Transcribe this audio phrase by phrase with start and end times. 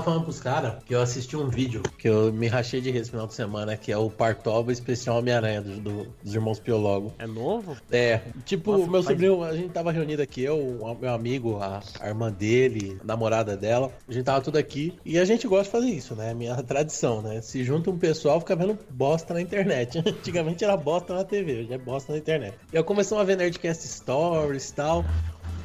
[0.00, 2.98] tava falando pros caras que eu assisti um vídeo que eu me rachei de rir
[2.98, 7.12] esse final de semana, que é o Partoba Especial Homem-Aranha do, do- dos Irmãos Piologo.
[7.18, 7.76] É novo?
[7.90, 11.80] É, tipo, Nossa, meu faz- sobrinho, a gente tava reunido aqui, eu, meu amigo, a,
[12.00, 15.64] a irmã dele, a namorada dela, a gente tava tudo aqui e a gente gosta
[15.64, 16.32] de fazer isso, né?
[16.34, 17.40] Minha tradição, né?
[17.42, 19.98] Se junta um pessoal, fica vendo bosta na internet.
[20.06, 22.54] Antigamente era bosta na TV, hoje é bosta na internet.
[22.72, 25.04] E eu começamos a ver Nerdcast Stories e tal.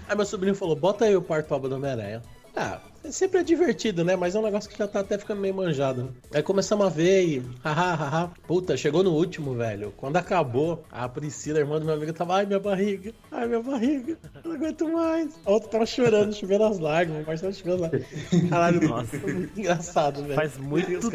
[0.08, 2.22] Aí meu sobrinho falou: bota aí o Partoba do Homem-Aranha.
[2.56, 2.80] Ah,
[3.12, 4.16] sempre é divertido, né?
[4.16, 6.04] Mas é um negócio que já tá até ficando meio manjado.
[6.04, 6.10] Né?
[6.34, 7.44] Aí começamos a ver e.
[7.64, 8.32] Haha, haha.
[8.48, 9.94] Puta, chegou no último, velho.
[9.98, 12.36] Quando acabou, a Priscila, a irmã do meu amigo, tava.
[12.36, 13.14] Ai, minha barriga.
[13.32, 14.18] Ai, minha barriga.
[14.44, 15.40] Eu não aguento mais.
[15.46, 17.24] A outra tava chorando, chovendo as lágrimas.
[17.24, 17.90] O Marcelo chovendo lá.
[18.50, 19.18] Caralho, Nossa.
[19.18, 20.36] muito engraçado, velho.
[20.36, 21.10] Faz muito.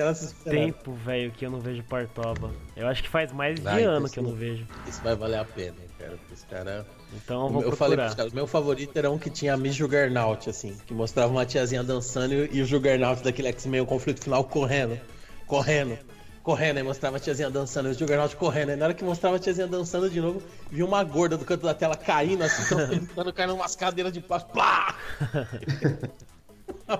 [0.45, 2.51] Tempo, velho, que eu não vejo Partoba.
[2.77, 4.67] Eu acho que faz mais de Vai, ano que eu não vejo.
[4.89, 6.19] Isso vai valer a pena, hein, cara.
[6.49, 6.87] Cara.
[7.15, 8.05] Então eu vou eu falei procurar.
[8.07, 11.45] pros caras, meu favorito era um que tinha a Miss Juggernaut, assim, que mostrava uma
[11.45, 14.99] tiazinha dançando e, e o Juggernaut daquele X-Men, o conflito final, correndo,
[15.47, 15.99] correndo,
[16.43, 19.37] correndo, aí mostrava a tiazinha dançando e o Juggernaut correndo, aí na hora que mostrava
[19.37, 23.33] a tiazinha dançando de novo, vi uma gorda do canto da tela caindo, assim, tentando
[23.33, 24.97] cair numas cadeiras de plástico, plá!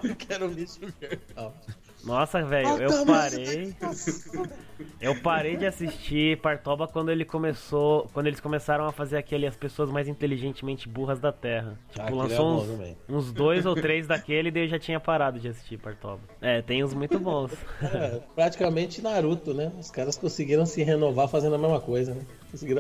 [0.01, 1.57] Porque era o Miss Juggernaut.
[2.05, 3.75] Nossa, velho, eu parei.
[5.01, 8.09] Eu parei de assistir Partoba quando ele começou.
[8.13, 11.79] Quando eles começaram a fazer aquele as pessoas mais inteligentemente burras da Terra.
[11.91, 14.99] Tipo, aquele é lançou uns, uns dois ou três daquele e daí eu já tinha
[14.99, 16.21] parado de assistir Partoba.
[16.41, 17.53] É, tem uns muito bons.
[17.83, 19.73] É, praticamente Naruto, né?
[19.79, 22.23] Os caras conseguiram se renovar fazendo a mesma coisa, né?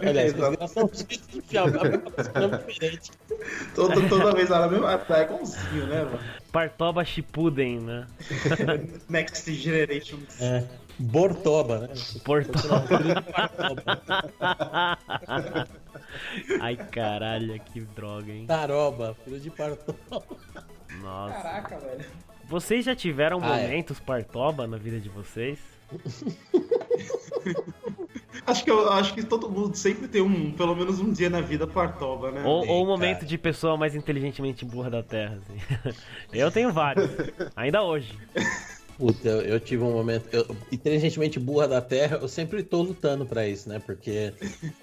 [0.03, 0.59] Aliás, Exato.
[0.59, 3.11] conseguiram fazer um jeito de enfiar a mesma coisa com nome diferente.
[3.75, 4.87] Toda, toda vez era mesmo.
[4.89, 6.19] É igualzinho, né, mano?
[6.53, 8.07] Partoba Shippuden, né?
[9.09, 10.19] Next Generation.
[10.41, 10.65] É.
[10.99, 11.89] Bortoba, né?
[12.25, 12.85] Portoba.
[13.33, 14.01] Bortoba.
[16.61, 18.47] Ai, caralho, que droga, hein?
[18.47, 19.97] Taroba, filho de Partoba.
[21.01, 21.35] Nossa.
[21.35, 22.05] Caraca, velho.
[22.49, 23.63] Vocês já tiveram Ah, é.
[23.69, 25.59] momentos Partoba na vida de vocês?
[28.47, 31.41] Acho que, eu, acho que todo mundo sempre tem um, pelo menos um dia na
[31.41, 32.43] vida partoba, né?
[32.45, 35.95] Ou, ou um momento de pessoa mais inteligentemente burra da Terra, assim.
[36.33, 37.11] Eu tenho vários,
[37.55, 38.19] ainda hoje.
[39.01, 40.29] Puta, eu, eu tive um momento.
[40.31, 43.79] Eu, inteligentemente burra da Terra, eu sempre tô lutando pra isso, né?
[43.79, 44.31] Porque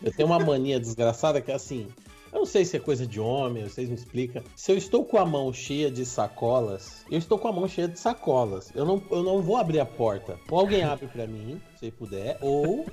[0.02, 1.88] eu tenho uma mania desgraçada que é assim.
[2.32, 4.44] Eu não sei se é coisa de homem, vocês me explicam.
[4.56, 7.88] Se eu estou com a mão cheia de sacolas, eu estou com a mão cheia
[7.88, 8.72] de sacolas.
[8.76, 10.38] Eu não, eu não vou abrir a porta.
[10.50, 12.86] Ou alguém abre pra mim, se puder, ou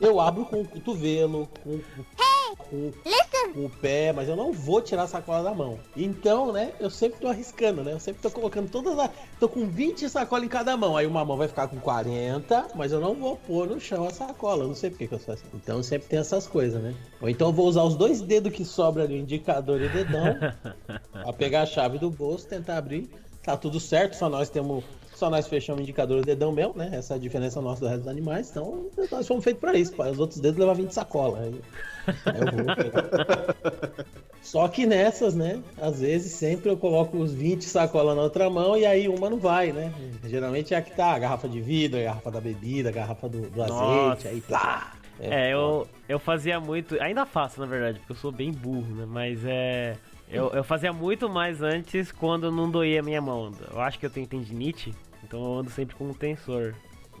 [0.00, 1.80] eu abro com o cotovelo, com,
[2.68, 2.92] com,
[3.52, 5.78] com o pé, mas eu não vou tirar a sacola da mão.
[5.96, 7.92] Então, né, eu sempre tô arriscando, né?
[7.92, 9.10] Eu sempre tô colocando todas as.
[9.38, 10.96] Tô com 20 sacolas em cada mão.
[10.96, 14.10] Aí uma mão vai ficar com 40, mas eu não vou pôr no chão a
[14.10, 14.64] sacola.
[14.64, 15.46] Eu não sei por que, que eu sou assim.
[15.54, 16.94] Então sempre tem essas coisas, né?
[17.20, 19.92] Ou então eu vou usar os dois dedos que sobram ali, o indicador e o
[19.92, 20.36] dedão,
[21.12, 23.08] pra pegar a chave do bolso, tentar abrir.
[23.42, 24.82] Tá tudo certo, só nós temos.
[25.14, 26.90] Só nós fechamos o indicador o dedão mesmo, né?
[26.92, 28.50] Essa é a diferença nossa do resto dos animais.
[28.50, 29.94] Então, nós fomos feitos pra isso.
[29.94, 30.08] Pá.
[30.08, 31.40] Os outros dedos levam 20 sacolas.
[31.40, 31.60] Aí,
[32.26, 34.06] aí eu vou pegar.
[34.42, 35.62] Só que nessas, né?
[35.80, 39.38] Às vezes sempre eu coloco os 20 sacolas na outra mão e aí uma não
[39.38, 39.92] vai, né?
[40.24, 43.28] Geralmente é a que tá a garrafa de vidro, a garrafa da bebida, a garrafa
[43.28, 44.92] do, do azeite, aí plá!
[45.20, 47.00] É, eu, eu fazia muito.
[47.00, 49.06] Ainda faço, na verdade, porque eu sou bem burro, né?
[49.06, 49.96] Mas é.
[50.28, 53.52] Eu, eu fazia muito mais antes quando não doía a minha mão.
[53.70, 54.92] Eu acho que eu tenho tendinite,
[55.34, 56.74] então eu ando sempre com um tensor.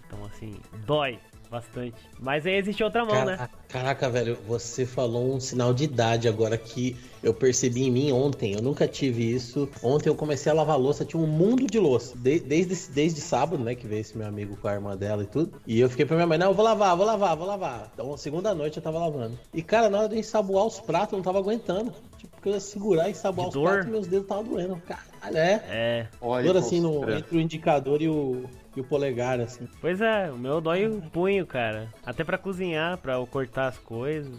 [0.06, 0.54] Então, assim,
[0.86, 1.18] dói
[1.50, 1.94] bastante.
[2.20, 3.36] Mas aí existe outra mão, né?
[3.36, 8.12] Cara- Caraca, velho, você falou um sinal de idade agora que eu percebi em mim
[8.12, 8.52] ontem.
[8.54, 9.68] Eu nunca tive isso.
[9.82, 12.16] Ontem eu comecei a lavar louça, tinha um mundo de louça.
[12.16, 15.26] De- desde, desde sábado, né, que veio esse meu amigo com a irmã dela e
[15.26, 15.52] tudo.
[15.66, 17.90] E eu fiquei pra minha mãe, não, eu vou lavar, vou lavar, vou lavar.
[17.94, 19.38] Então, segunda noite eu tava lavando.
[19.52, 21.92] E, cara, na hora de ensaboar os pratos, eu não tava aguentando.
[22.18, 23.70] Tipo, porque eu ia segurar e ensaboar De os dor?
[23.72, 24.76] pratos e meus dedos estavam doendo.
[24.86, 25.62] Caralho, é.
[25.68, 26.06] É.
[26.20, 28.44] Olha, Dor assim, no, entre o indicador e o,
[28.76, 29.68] e o polegar, assim.
[29.80, 31.88] Pois é, o meu dói o punho, cara.
[32.04, 34.32] Até pra cozinhar, pra eu cortar as coisas.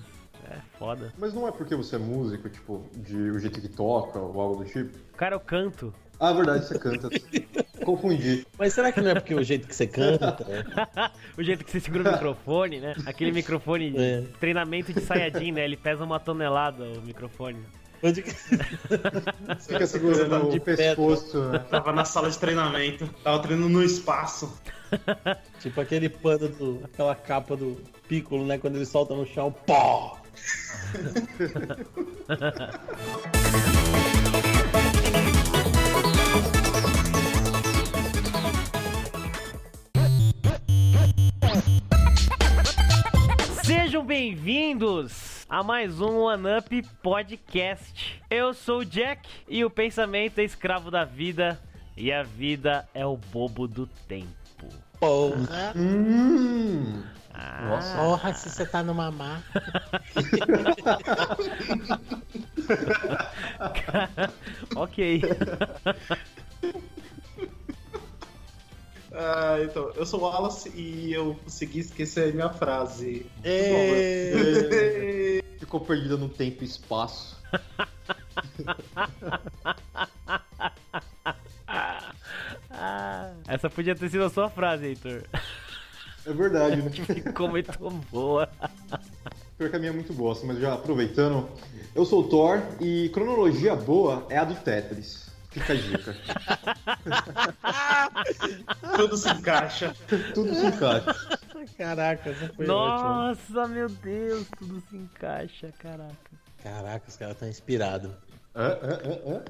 [0.51, 1.11] É foda.
[1.17, 4.63] Mas não é porque você é músico, tipo, de o jeito que toca ou algo
[4.63, 4.95] do tipo?
[5.17, 5.91] Cara, eu canto.
[6.19, 7.09] Ah, verdade, você canta.
[7.83, 8.45] Confundi.
[8.57, 10.37] Mas será que não é porque o jeito que você canta?
[10.47, 11.11] né?
[11.37, 12.95] o jeito que você segura o microfone, né?
[13.05, 14.23] Aquele microfone de É.
[14.39, 15.65] treinamento de Saiyajin, né?
[15.65, 17.59] Ele pesa uma tonelada, o microfone.
[18.03, 18.21] Onde-
[19.59, 21.59] Fica segurando de o pescoço, né?
[21.69, 24.53] Tava na sala de treinamento, tava treinando no espaço.
[25.59, 26.81] Tipo aquele pano do.
[26.83, 27.77] aquela capa do
[28.07, 28.57] Piccolo, né?
[28.57, 30.19] Quando ele solta no chão, pó!
[43.63, 48.21] Sejam bem-vindos a mais um One Up Podcast.
[48.29, 51.59] Eu sou o Jack e o pensamento é escravo da vida
[51.95, 54.67] E a vida é o bobo do tempo.
[54.99, 55.73] Porra!
[55.75, 57.03] Hum.
[57.33, 57.97] Ah, Nossa.
[57.97, 59.43] Porra, se você tá numa mar.
[64.75, 65.21] ok.
[69.17, 73.25] Ah, então, eu sou o Wallace e eu consegui esquecer a minha frase.
[73.43, 77.41] Ê, Ficou perdida no tempo e espaço.
[83.47, 85.23] Essa podia ter sido a sua frase, Heitor.
[86.25, 86.89] É verdade, né?
[87.23, 87.71] Ficou muito
[88.11, 88.49] boa.
[89.57, 91.47] Pior que a minha é muito boa, mas já aproveitando.
[91.95, 95.24] Eu sou o Thor e cronologia boa é a do Tetris.
[95.55, 96.15] Fica a dica.
[98.97, 99.95] Tudo se encaixa.
[100.33, 101.39] Tudo se encaixa.
[101.77, 102.65] Caraca, essa foi.
[102.65, 106.13] Nossa, meu Deus, tudo se encaixa, caraca.
[106.61, 108.11] Caraca, os caras estão inspirados.
[108.53, 109.43] É, é.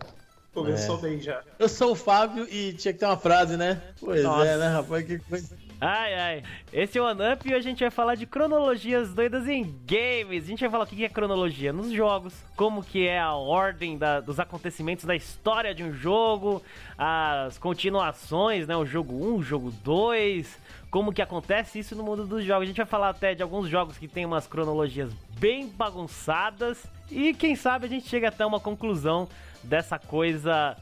[0.53, 1.41] Começou bem já.
[1.57, 3.81] Eu sou o Fábio e tinha que ter uma frase, né?
[3.99, 4.45] Pois Nossa.
[4.47, 5.05] é, né, rapaz?
[5.05, 5.57] Que coisa.
[5.87, 6.43] Ai, ai.
[6.73, 10.43] Esse é o One Up e a gente vai falar de cronologias doidas em games.
[10.45, 13.95] A gente vai falar o que é cronologia nos jogos, como que é a ordem
[13.95, 16.63] da- dos acontecimentos da história de um jogo,
[16.97, 18.75] as continuações, né?
[18.75, 20.57] O jogo 1, o jogo 2,
[20.89, 22.63] como que acontece isso no mundo dos jogos.
[22.63, 27.31] A gente vai falar até de alguns jogos que tem umas cronologias bem bagunçadas e
[27.31, 29.29] quem sabe a gente chega até uma conclusão
[29.63, 30.75] dessa coisa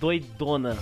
[0.00, 0.76] doidona.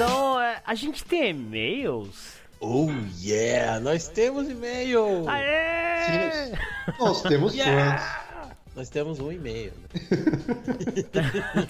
[0.00, 2.34] Então, é, a gente tem e-mails?
[2.60, 2.88] Oh,
[3.20, 3.80] yeah!
[3.80, 5.28] Nós temos e-mail!
[5.28, 6.52] Aê!
[7.00, 8.28] Nós temos Yeah!
[8.76, 9.72] Nós temos um e-mail.
[9.72, 9.88] né?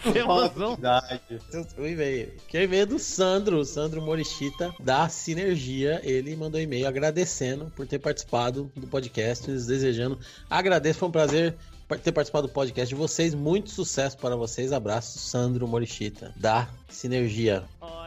[0.03, 0.13] fãs.
[0.13, 0.77] Temos um.
[1.51, 2.35] Temos um e-mail.
[2.47, 6.03] Que é o e-mail do Sandro, Sandro Morishita, da Sinergia.
[6.05, 10.19] Ele mandou e-mail agradecendo por ter participado do podcast, desejando.
[10.51, 11.57] Agradeço, foi um prazer
[11.97, 13.33] ter participado do podcast de vocês.
[13.33, 14.71] Muito sucesso para vocês.
[14.71, 17.65] Abraço, Sandro Morishita, da Sinergia.
[17.81, 17.98] Olha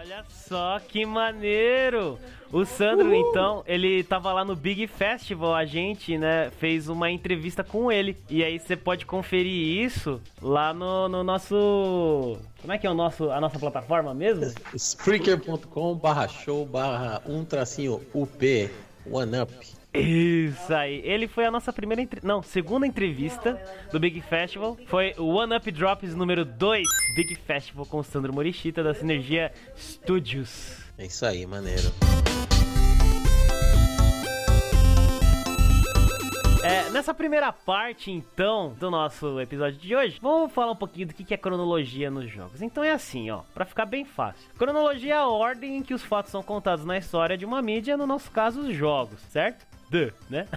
[0.52, 2.20] só que maneiro!
[2.52, 7.64] O Sandro, então, ele tava lá no Big Festival, a gente, né, fez uma entrevista
[7.64, 8.18] com ele.
[8.30, 12.38] E aí você pode conferir isso lá no, no nosso.
[12.60, 14.54] Como é que é o nosso, a nossa plataforma mesmo?
[14.76, 18.70] Spreaker.com barra show barra um tracinho UP
[19.10, 19.81] One Up.
[19.94, 21.02] Isso aí.
[21.04, 22.26] Ele foi a nossa primeira, entre...
[22.26, 23.62] não, segunda entrevista
[23.92, 24.78] do Big Festival.
[24.88, 29.52] Foi o One Up Drops número 2, Big Festival com o Sandro Morishita da Sinergia
[29.76, 30.78] Studios.
[30.98, 31.92] É isso aí, maneiro.
[36.64, 41.14] É, nessa primeira parte, então, do nosso episódio de hoje, vamos falar um pouquinho do
[41.14, 42.62] que que é cronologia nos jogos.
[42.62, 44.48] Então é assim, ó, pra ficar bem fácil.
[44.58, 47.98] Cronologia é a ordem em que os fatos são contados na história de uma mídia,
[47.98, 49.71] no nosso caso, os jogos, certo?
[49.92, 50.48] Duh, né?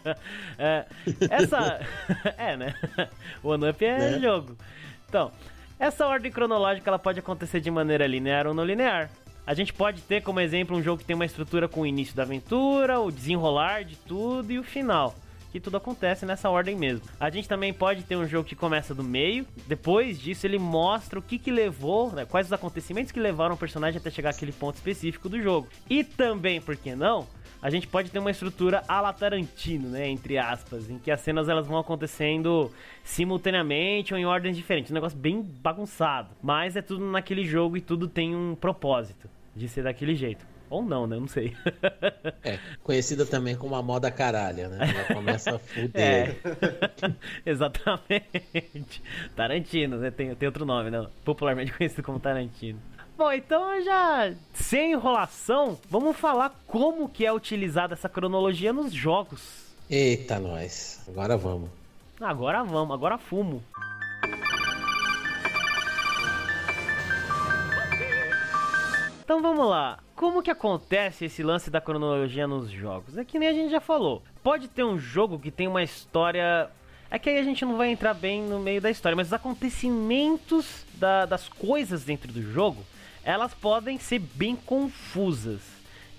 [0.58, 0.86] É,
[1.30, 1.80] essa.
[2.38, 2.74] é, né?
[3.42, 4.18] O One Up é Né?
[4.18, 4.56] jogo.
[5.08, 5.30] Então,
[5.78, 9.10] essa ordem cronológica ela pode acontecer de maneira linear ou não linear.
[9.46, 12.16] A gente pode ter como exemplo um jogo que tem uma estrutura com o início
[12.16, 15.14] da aventura, o desenrolar de tudo e o final.
[15.52, 17.00] Que tudo acontece nessa ordem mesmo.
[17.18, 21.18] A gente também pode ter um jogo que começa do meio, depois disso ele mostra
[21.18, 24.52] o que que levou, né, quais os acontecimentos que levaram o personagem até chegar àquele
[24.52, 25.68] ponto específico do jogo.
[25.88, 27.26] E também, por que não,
[27.60, 31.20] a gente pode ter uma estrutura a la Tarantino, né, entre aspas, em que as
[31.20, 32.72] cenas elas vão acontecendo
[33.04, 37.80] simultaneamente ou em ordens diferentes, um negócio bem bagunçado, mas é tudo naquele jogo e
[37.80, 40.46] tudo tem um propósito de ser daquele jeito.
[40.70, 41.18] Ou não, né?
[41.18, 41.54] Não sei.
[42.44, 44.86] É, conhecida também como a moda caralha, né?
[44.86, 45.92] Já começa a fuder.
[45.94, 47.12] É,
[47.44, 49.02] exatamente.
[49.34, 50.10] Tarantino, né?
[50.10, 51.06] Tem, tem outro nome, né?
[51.24, 52.78] Popularmente conhecido como Tarantino.
[53.18, 59.74] Bom, então já sem enrolação, vamos falar como que é utilizada essa cronologia nos jogos.
[59.90, 61.02] Eita, nós.
[61.08, 61.68] Agora vamos.
[62.20, 63.60] Agora vamos, agora fumo.
[69.24, 69.98] Então vamos lá.
[70.16, 73.16] Como que acontece esse lance da cronologia nos jogos?
[73.18, 74.22] É que nem a gente já falou.
[74.42, 76.68] Pode ter um jogo que tem uma história.
[77.10, 79.32] É que aí a gente não vai entrar bem no meio da história, mas os
[79.32, 82.82] acontecimentos da- das coisas dentro do jogo,
[83.28, 85.60] elas podem ser bem confusas.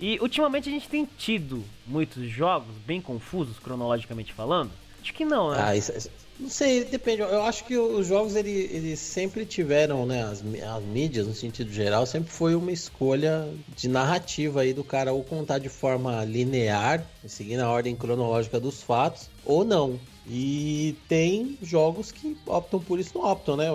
[0.00, 4.70] E ultimamente a gente tem tido muitos jogos bem confusos, cronologicamente falando.
[5.02, 5.56] Acho que não, né?
[5.60, 7.20] Ah, isso, isso- não sei, depende.
[7.22, 10.22] Eu acho que os jogos ele- eles sempre tiveram, né?
[10.22, 15.12] As, as mídias, no sentido geral, sempre foi uma escolha de narrativa aí do cara
[15.12, 19.98] ou contar de forma linear, seguindo a ordem cronológica dos fatos, ou não.
[20.32, 23.66] E tem jogos que optam por isso, não optam, né?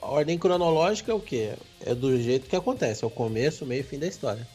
[0.00, 1.54] A ordem cronológica é o quê?
[1.84, 4.46] É do jeito que acontece, é o começo, meio e fim da história.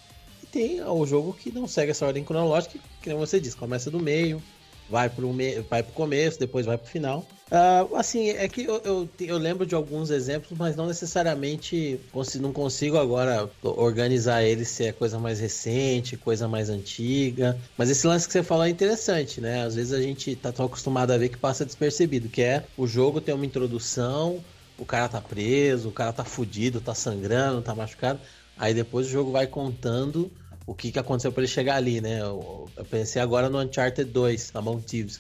[0.42, 3.92] E tem o jogo que não segue essa ordem cronológica, que nem você disse, começa
[3.92, 4.42] do meio,
[4.90, 5.60] vai pro, me...
[5.60, 7.28] vai pro começo, depois vai pro final.
[7.52, 12.00] Uh, assim, é que eu, eu, eu, lembro de alguns exemplos, mas não necessariamente
[12.40, 17.58] não consigo agora organizar eles se é coisa mais recente, coisa mais antiga.
[17.76, 19.64] Mas esse lance que você falou é interessante, né?
[19.64, 22.86] Às vezes a gente tá tão acostumado a ver que passa despercebido, que é o
[22.86, 24.44] jogo tem uma introdução,
[24.78, 28.20] o cara tá preso, o cara tá fudido, tá sangrando, tá machucado.
[28.56, 30.32] Aí depois o jogo vai contando
[30.68, 32.22] o que, que aconteceu para ele chegar ali, né?
[32.22, 35.20] Eu, eu, pensei agora no Uncharted 2, na Mount Thieves,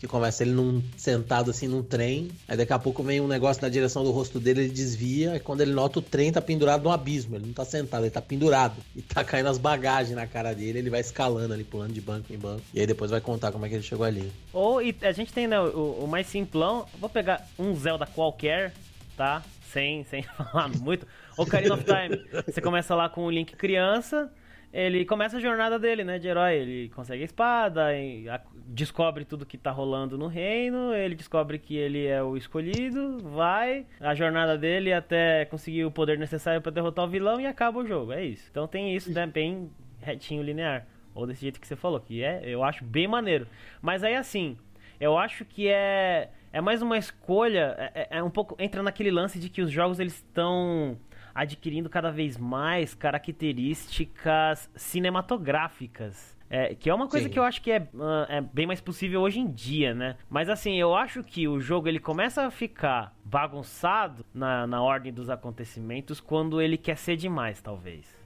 [0.00, 3.62] que começa ele num, sentado assim num trem, aí daqui a pouco vem um negócio
[3.62, 6.82] na direção do rosto dele, ele desvia, e quando ele nota o trem tá pendurado
[6.82, 10.26] no abismo, ele não tá sentado, ele tá pendurado, e tá caindo as bagagens na
[10.26, 13.20] cara dele, ele vai escalando ali, pulando de banco em banco, e aí depois vai
[13.20, 14.32] contar como é que ele chegou ali.
[14.54, 18.72] Ou, e a gente tem, né, o, o mais simplão, vou pegar um Zelda qualquer,
[19.18, 19.42] tá?
[19.70, 21.06] Sem, sem falar muito.
[21.36, 22.42] Ocarina of Time.
[22.46, 24.30] Você começa lá com o Link criança,
[24.72, 26.56] ele começa a jornada dele, né, de herói.
[26.56, 31.76] Ele consegue a espada, a, descobre tudo que tá rolando no reino, ele descobre que
[31.76, 37.04] ele é o escolhido, vai, a jornada dele até conseguir o poder necessário para derrotar
[37.04, 38.12] o vilão e acaba o jogo.
[38.12, 38.46] É isso.
[38.50, 40.86] Então tem isso, né, bem retinho linear.
[41.14, 43.46] Ou desse jeito que você falou, que é, eu acho bem maneiro.
[43.82, 44.56] Mas aí assim,
[45.00, 49.10] eu acho que é é mais uma escolha, é, é, é um pouco entra naquele
[49.10, 50.98] lance de que os jogos eles estão
[51.40, 56.38] adquirindo cada vez mais características cinematográficas.
[56.52, 57.32] É, que é uma coisa Sim.
[57.32, 60.16] que eu acho que é, uh, é, bem mais possível hoje em dia, né?
[60.28, 65.12] Mas assim, eu acho que o jogo ele começa a ficar bagunçado na, na ordem
[65.12, 68.19] dos acontecimentos quando ele quer ser demais, talvez.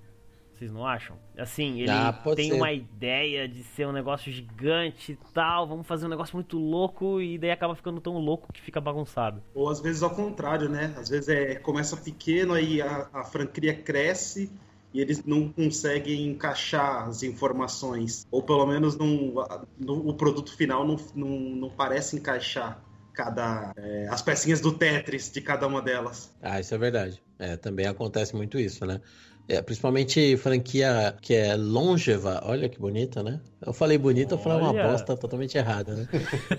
[0.64, 1.16] Vocês não acham?
[1.36, 2.56] Assim, ele ah, tem ser.
[2.56, 7.20] uma ideia de ser um negócio gigante e tal, vamos fazer um negócio muito louco
[7.20, 9.42] e daí acaba ficando tão louco que fica bagunçado.
[9.54, 10.94] Ou às vezes ao contrário, né?
[10.96, 14.50] Às vezes é, começa pequeno, aí a, a franquia cresce
[14.94, 18.26] e eles não conseguem encaixar as informações.
[18.30, 19.34] Ou pelo menos não,
[19.78, 25.30] no, o produto final não, não, não parece encaixar cada é, as pecinhas do Tetris
[25.30, 26.34] de cada uma delas.
[26.42, 27.22] Ah, isso é verdade.
[27.38, 29.00] É, também acontece muito isso, né?
[29.46, 32.40] É, principalmente franquia que é longeva.
[32.44, 33.40] Olha que bonita, né?
[33.64, 36.08] Eu falei bonita, eu falei uma bosta totalmente errada, né?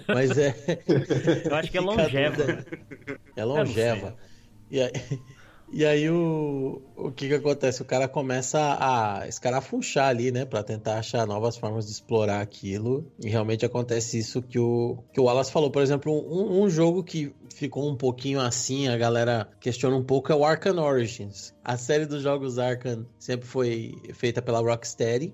[0.07, 0.55] Mas é.
[1.49, 2.65] Eu acho que é longeva.
[3.35, 4.15] É longeva.
[4.69, 4.91] E aí,
[5.75, 7.81] e aí o, o que que acontece?
[7.81, 10.45] O cara começa a escarafunchar ali, né?
[10.45, 13.11] Pra tentar achar novas formas de explorar aquilo.
[13.21, 15.69] E realmente acontece isso que o, que o Wallace falou.
[15.69, 20.31] Por exemplo, um, um jogo que ficou um pouquinho assim, a galera questiona um pouco,
[20.31, 21.53] é o Arkham Origins.
[21.61, 25.33] A série dos jogos Arkham sempre foi feita pela Rocksteady.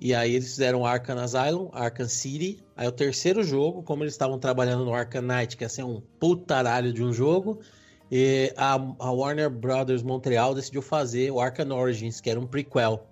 [0.00, 2.62] E aí eles fizeram Arkham Asylum, Arkham City.
[2.76, 6.00] Aí o terceiro jogo, como eles estavam trabalhando no Arkham Knight, que ia ser um
[6.20, 7.58] putaralho de um jogo
[8.14, 13.06] e a, a, Warner Brothers Montreal decidiu fazer o Arkham Origins, que era um prequel.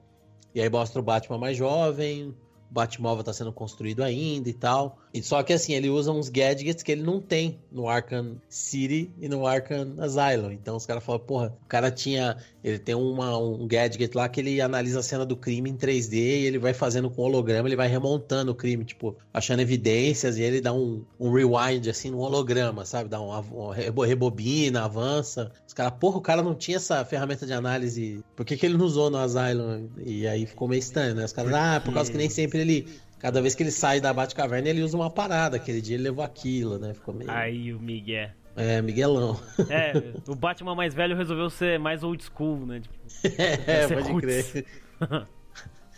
[0.54, 2.34] E aí mostra o Batman mais jovem, o
[2.70, 4.98] Batmóvel está sendo construído ainda e tal.
[5.12, 9.10] E só que assim, ele usa uns gadgets que ele não tem no Arkham City
[9.20, 10.52] e no Arkham Asylum.
[10.52, 12.36] Então os caras falam, porra, o cara tinha.
[12.62, 16.12] Ele tem uma, um gadget lá que ele analisa a cena do crime em 3D
[16.14, 20.42] e ele vai fazendo com holograma, ele vai remontando o crime, tipo, achando evidências e
[20.42, 23.08] ele dá um, um rewind assim no holograma, sabe?
[23.08, 25.50] Dá um, um rebobina, avança.
[25.66, 28.22] Os caras, porra, o cara não tinha essa ferramenta de análise.
[28.36, 29.88] Por que, que ele não usou no Asylum?
[29.98, 31.24] E aí ficou meio estranho, né?
[31.24, 32.86] Os caras, ah, por causa que nem sempre ele
[33.20, 35.58] Cada vez que ele sai da Batcaverna, ele usa uma parada.
[35.58, 36.94] Aquele dia ele levou aquilo, né?
[36.94, 37.30] Ficou meio.
[37.30, 38.30] Aí o Miguel.
[38.56, 39.38] É, Miguelão.
[39.68, 39.92] É,
[40.26, 42.80] o Batman mais velho resolveu ser mais old school, né?
[42.80, 42.94] Tipo,
[43.70, 44.66] é, pode crer.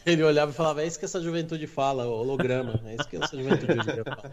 [0.05, 2.81] Ele olhava e falava: É isso que essa juventude fala, holograma.
[2.85, 4.33] É isso que essa juventude fala.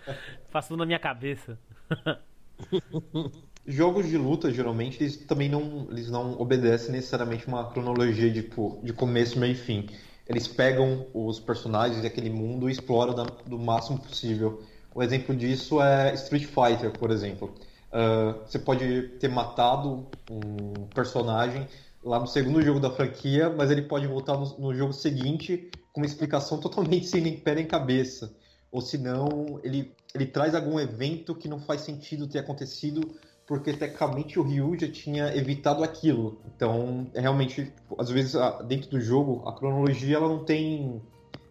[0.50, 1.60] Faço tudo na minha cabeça.
[3.67, 8.79] Jogos de luta, geralmente, eles também não, eles não obedecem necessariamente uma cronologia de, tipo,
[8.84, 9.88] de começo, meio e fim
[10.29, 14.62] eles pegam os personagens daquele mundo e exploram da, do máximo possível.
[14.95, 17.51] Um exemplo disso é Street Fighter, por exemplo.
[17.91, 21.67] Uh, você pode ter matado um personagem
[22.03, 26.01] lá no segundo jogo da franquia, mas ele pode voltar no, no jogo seguinte com
[26.01, 28.31] uma explicação totalmente sem nem pé nem cabeça.
[28.71, 33.01] Ou senão, ele, ele traz algum evento que não faz sentido ter acontecido
[33.50, 36.39] porque tecnicamente o Ryu já tinha evitado aquilo.
[36.56, 38.36] Então, é realmente, às vezes,
[38.68, 41.01] dentro do jogo, a cronologia ela não tem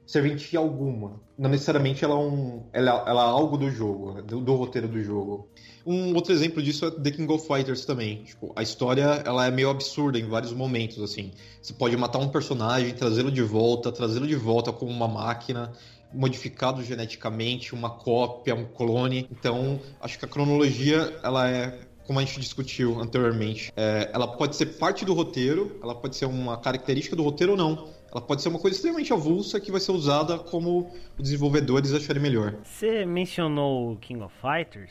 [0.07, 1.21] serventia alguma.
[1.37, 5.03] Não necessariamente ela é, um, ela, ela é algo do jogo, do, do, roteiro do
[5.03, 5.49] jogo.
[5.85, 8.23] Um outro exemplo disso é The King of Fighters também.
[8.23, 11.33] Tipo, a história ela é meio absurda em vários momentos, assim.
[11.61, 15.73] Você pode matar um personagem, trazê-lo de volta, trazê-lo de volta como uma máquina,
[16.15, 19.29] modificado geneticamente, uma cópia, um clone.
[19.33, 24.57] Então, acho que a cronologia ela é como a gente discutiu anteriormente, é, ela pode
[24.57, 27.91] ser parte do roteiro, ela pode ser uma característica do roteiro ou não.
[28.11, 32.23] Ela pode ser uma coisa extremamente avulsa que vai ser usada como os desenvolvedores acharem
[32.23, 32.55] melhor.
[32.65, 34.91] Você mencionou King of Fighters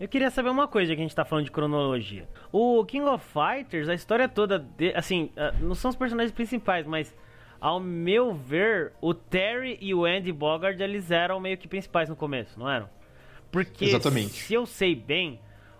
[0.00, 2.28] Eu queria saber uma coisa que a gente tá falando de cronologia.
[2.50, 6.84] O King of Fighters, a história toda, de, assim, ah, não são os personagens principais,
[6.84, 7.14] mas
[7.60, 12.16] ao meu ver, o Terry e o Andy Bogard eles eram meio que principais no
[12.16, 12.90] começo, não eram?
[13.52, 14.32] Porque Exatamente.
[14.32, 15.38] se eu sei bem,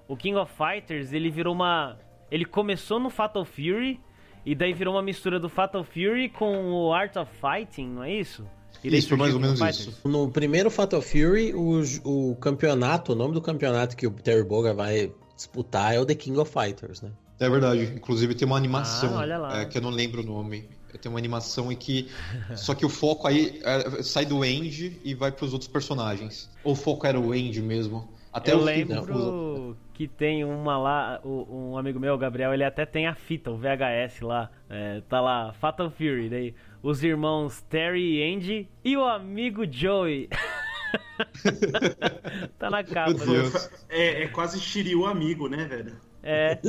[0.08, 1.98] o King of Fighters ele virou uma,
[2.30, 4.00] ele começou no Fatal Fury
[4.44, 8.12] e daí virou uma mistura do Fatal Fury com o Art of Fighting, não é
[8.14, 8.44] isso?
[8.84, 9.98] Isso, mais ou menos isso.
[10.08, 14.76] No primeiro Fatal Fury, o, o campeonato, o nome do campeonato que o Terry Bogard
[14.76, 17.10] vai disputar é o The King of Fighters, né?
[17.40, 17.92] É verdade.
[17.96, 19.60] Inclusive tem uma animação Ah, olha lá.
[19.60, 20.68] é, que eu não lembro o nome.
[21.02, 22.08] Tem uma animação em que.
[22.54, 26.48] Só que o foco aí é, sai do Andy e vai pros outros personagens.
[26.64, 28.08] Ou o foco era o Andy mesmo.
[28.36, 33.06] Até eu lembro que tem uma lá, um amigo meu, o Gabriel, ele até tem
[33.06, 34.50] a fita, o VHS lá.
[34.68, 36.28] É, tá lá, Fatal Fury.
[36.28, 40.28] Daí os irmãos Terry e Andy e o amigo Joey.
[42.58, 43.24] tá na capa.
[43.24, 43.60] Meu né?
[43.88, 45.96] É, é quase Shiryu amigo, né, velho?
[46.22, 46.58] É.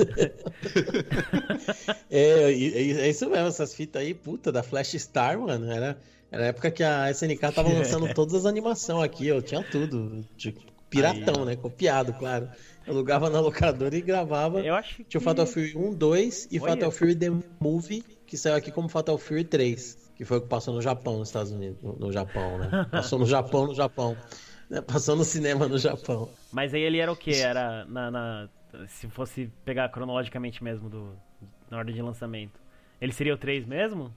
[2.09, 5.97] É, é isso mesmo, essas fitas aí, puta, da Flash Star, mano, era,
[6.31, 10.23] era a época que a SNK tava lançando todas as animações aqui, eu tinha tudo,
[10.37, 12.49] tipo, piratão, né, copiado, claro.
[12.85, 14.61] Eu alugava na locadora e gravava.
[14.61, 15.03] Eu acho que.
[15.03, 16.71] Tinha o Fatal Fury 1, 2 e Olha.
[16.73, 17.29] Fatal Fury The
[17.59, 21.19] Movie, que saiu aqui como Fatal Fury 3, que foi o que passou no Japão,
[21.19, 22.87] nos Estados Unidos, no, no Japão, né?
[22.91, 24.17] Passou no Japão, no Japão.
[24.69, 24.81] Né?
[24.81, 26.29] Passou no cinema no Japão.
[26.51, 27.31] Mas aí ele era o quê?
[27.31, 28.49] Era na, na-
[28.87, 31.11] Se fosse pegar cronologicamente mesmo do,
[31.69, 32.59] na ordem de lançamento.
[32.99, 34.13] Ele seria o 3 mesmo?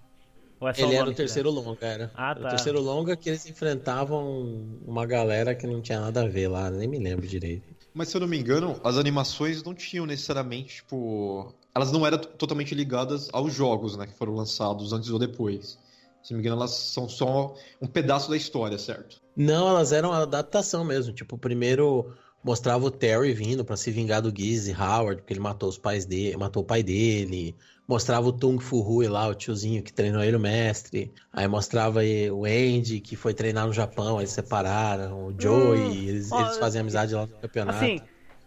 [0.60, 2.10] Ou é só Ele era o que terceiro longa, era.
[2.14, 2.40] Ah, tá.
[2.40, 6.70] O terceiro longa que eles enfrentavam uma galera que não tinha nada a ver lá,
[6.70, 7.74] nem me lembro direito.
[7.94, 11.54] Mas se eu não me engano, as animações não tinham necessariamente, tipo.
[11.74, 14.06] Elas não eram totalmente ligadas aos jogos, né?
[14.06, 15.78] Que foram lançados antes ou depois.
[16.22, 19.20] Se não me engano, elas são só um pedaço da história, certo?
[19.34, 21.14] Não, elas eram a adaptação mesmo.
[21.14, 22.12] Tipo, primeiro
[22.42, 26.04] mostrava o Terry vindo pra se vingar do Gizzy Howard, porque ele matou os pais
[26.04, 27.56] dele, matou o pai dele.
[27.90, 31.12] Mostrava o Tung Fu Hui lá, o tiozinho que treinou ele, o mestre.
[31.32, 35.26] Aí mostrava aí o Andy, que foi treinar no Japão, aí eles separaram.
[35.26, 37.78] O Joey, eles, ó, eles fazem amizade lá no campeonato.
[37.78, 37.98] Assim,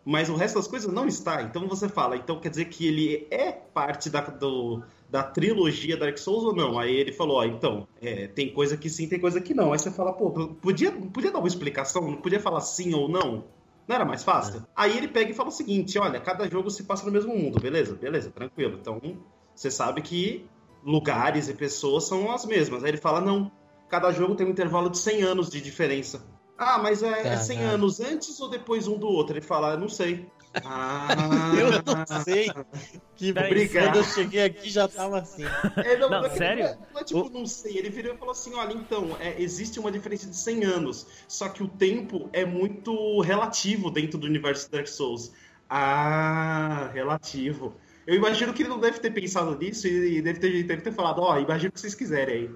[0.03, 1.43] mas o resto das coisas não está.
[1.43, 6.17] Então você fala, então quer dizer que ele é parte da, do- da trilogia Dark
[6.17, 6.79] Souls ou não?
[6.79, 9.71] Aí ele falou, ó, então, é, tem coisa que sim, tem coisa que não.
[9.71, 12.01] Aí você fala, pô, podia, podia dar uma explicação?
[12.09, 13.43] Não podia falar sim ou não?
[13.87, 14.65] Não era mais fácil?
[14.75, 17.59] Aí ele pega e fala o seguinte: olha, cada jogo se passa no mesmo mundo,
[17.59, 17.95] beleza?
[17.95, 18.77] Beleza, tranquilo.
[18.79, 18.99] Então,
[19.55, 20.45] você sabe que
[20.83, 22.83] lugares e pessoas são as mesmas.
[22.83, 23.51] Aí ele fala: não,
[23.89, 26.25] cada jogo tem um intervalo de 100 anos de diferença.
[26.57, 27.75] Ah, mas é, é 100 Caralho.
[27.75, 29.33] anos antes ou depois um do outro?
[29.33, 30.27] Ele fala: não sei.
[30.65, 31.07] Ah,
[31.57, 32.49] Eu não sei.
[33.15, 35.43] Que Peraí, quando eu cheguei aqui já tava assim.
[35.77, 36.63] É, não, Não, é- sério?
[36.65, 37.77] Não é, não é tipo, não sei.
[37.77, 41.49] Ele virou e falou assim: olha, então, é, existe uma diferença de 100 anos, só
[41.49, 45.31] que o tempo é muito relativo dentro do universo Dark Souls.
[45.69, 47.75] Ah, relativo.
[48.05, 51.19] Eu imagino que ele não deve ter pensado nisso e deve ter, deve ter falado:
[51.21, 52.51] ó, imagina o que vocês quiserem aí.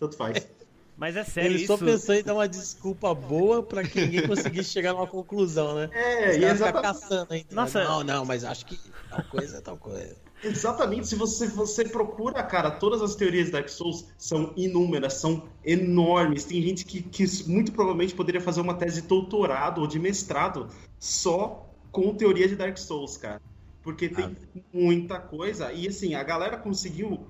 [0.00, 0.46] Tanto faz.
[0.96, 1.66] Mas é sério Ele isso?
[1.66, 5.90] só pensou em dar uma desculpa boa pra que ninguém conseguisse chegar numa conclusão, né?
[5.92, 6.82] É, Os e exatamente.
[6.82, 7.46] caçando aí.
[7.50, 7.84] Nossa.
[7.84, 8.78] Não, não, mas acho que
[9.10, 10.16] tal coisa é tal coisa.
[10.42, 15.48] Exatamente, se você, você procura, cara, todas as teorias de Dark Souls são inúmeras, são
[15.64, 16.44] enormes.
[16.44, 20.68] Tem gente que, que muito provavelmente poderia fazer uma tese de doutorado ou de mestrado
[20.98, 23.40] só com teoria de Dark Souls, cara.
[23.82, 24.36] Porque tem
[24.72, 25.72] muita coisa.
[25.72, 27.26] E assim, a galera conseguiu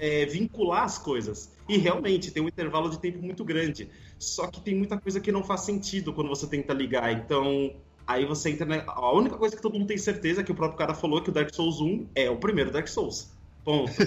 [0.00, 1.52] é, vincular as coisas.
[1.68, 3.88] E realmente tem um intervalo de tempo muito grande.
[4.18, 7.12] Só que tem muita coisa que não faz sentido quando você tenta ligar.
[7.12, 7.72] Então,
[8.06, 8.82] aí você entra na...
[8.86, 11.32] A única coisa que todo mundo tem certeza, que o próprio cara falou, que o
[11.32, 13.30] Dark Souls 1 é o primeiro Dark Souls.
[13.62, 13.92] Ponto.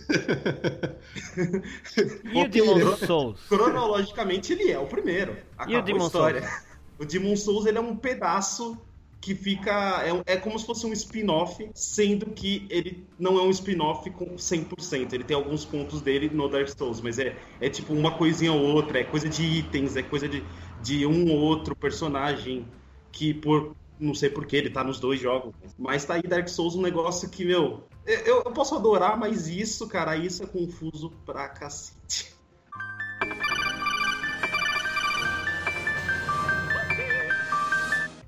[2.34, 3.40] e o Demon Souls?
[3.48, 5.38] Cronologicamente, ele é o primeiro.
[5.56, 6.42] Acabou e o Demon história.
[6.42, 6.64] Souls?
[7.00, 8.78] O Demon Souls ele é um pedaço
[9.24, 10.04] que fica.
[10.28, 14.36] É, é como se fosse um spin-off, sendo que ele não é um spin-off com
[14.36, 15.14] 100%.
[15.14, 18.62] Ele tem alguns pontos dele no Dark Souls, mas é, é tipo uma coisinha ou
[18.62, 20.44] outra, é coisa de itens, é coisa de,
[20.82, 22.68] de um ou outro personagem
[23.12, 23.76] que por.
[24.00, 25.54] Não sei porquê, ele tá nos dois jogos.
[25.78, 27.84] Mas tá aí Dark Souls um negócio que, meu.
[28.06, 32.34] Eu, eu posso adorar, mas isso, cara, isso é confuso pra cacete.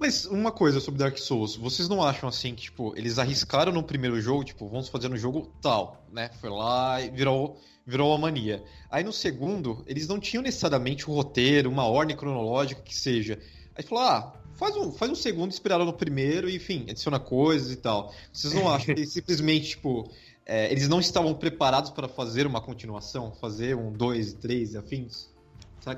[0.05, 3.81] Mas uma coisa sobre Dark Souls, vocês não acham assim que, tipo, eles arriscaram no
[3.81, 6.29] primeiro jogo, tipo, vamos fazer no jogo tal, né?
[6.39, 8.63] Foi lá e virou, virou uma mania.
[8.91, 13.39] Aí no segundo, eles não tinham necessariamente um roteiro, uma ordem cronológica que seja.
[13.75, 17.71] Aí falou, ah, faz um, faz um segundo inspirado no primeiro e, enfim, adiciona coisas
[17.71, 18.13] e tal.
[18.31, 20.07] Vocês não acham que simplesmente, tipo,
[20.45, 23.31] é, eles não estavam preparados para fazer uma continuação?
[23.41, 25.33] Fazer um 2, 3 e afins?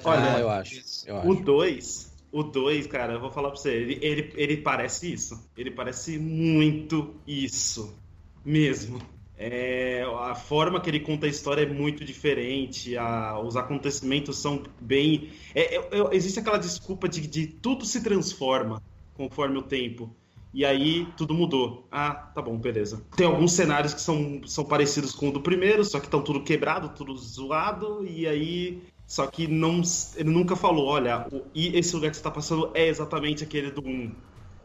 [0.06, 0.82] Olha, ah, eu acho.
[1.06, 5.12] Eu o 2 o 2, cara, eu vou falar pra você, ele, ele, ele parece
[5.12, 5.50] isso.
[5.58, 7.98] Ele parece muito isso.
[8.44, 9.02] Mesmo.
[9.40, 14.64] É, a forma que ele conta a história é muito diferente, a, os acontecimentos são
[14.82, 15.30] bem.
[15.54, 18.82] É, é, é, existe aquela desculpa de, de tudo se transforma
[19.14, 20.16] conforme o tempo.
[20.54, 21.88] E aí tudo mudou.
[21.92, 23.06] Ah, tá bom, beleza.
[23.16, 26.44] Tem alguns cenários que são, são parecidos com o do primeiro, só que estão tudo
[26.44, 29.82] quebrado, tudo zoado, e aí só que não,
[30.18, 33.72] ele nunca falou, olha, o, e esse lugar que você está passando é exatamente aquele
[33.72, 34.12] do 1.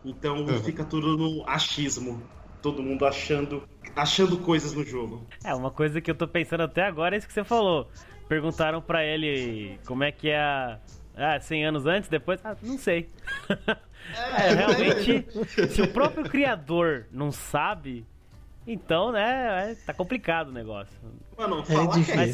[0.04, 0.62] Então uhum.
[0.64, 2.20] fica tudo no achismo.
[2.60, 3.62] Todo mundo achando,
[3.94, 5.24] achando coisas no jogo.
[5.44, 7.88] É, uma coisa que eu tô pensando até agora é isso que você falou.
[8.28, 10.78] Perguntaram para ele como é que é a.
[11.14, 12.40] Ah, 100 anos antes, depois?
[12.42, 13.10] Ah, não sei.
[14.34, 15.26] É, é realmente,
[15.68, 18.06] se o próprio criador não sabe,
[18.66, 20.96] então, né, é, tá complicado o negócio.
[21.36, 22.32] Mano, é falar é que é,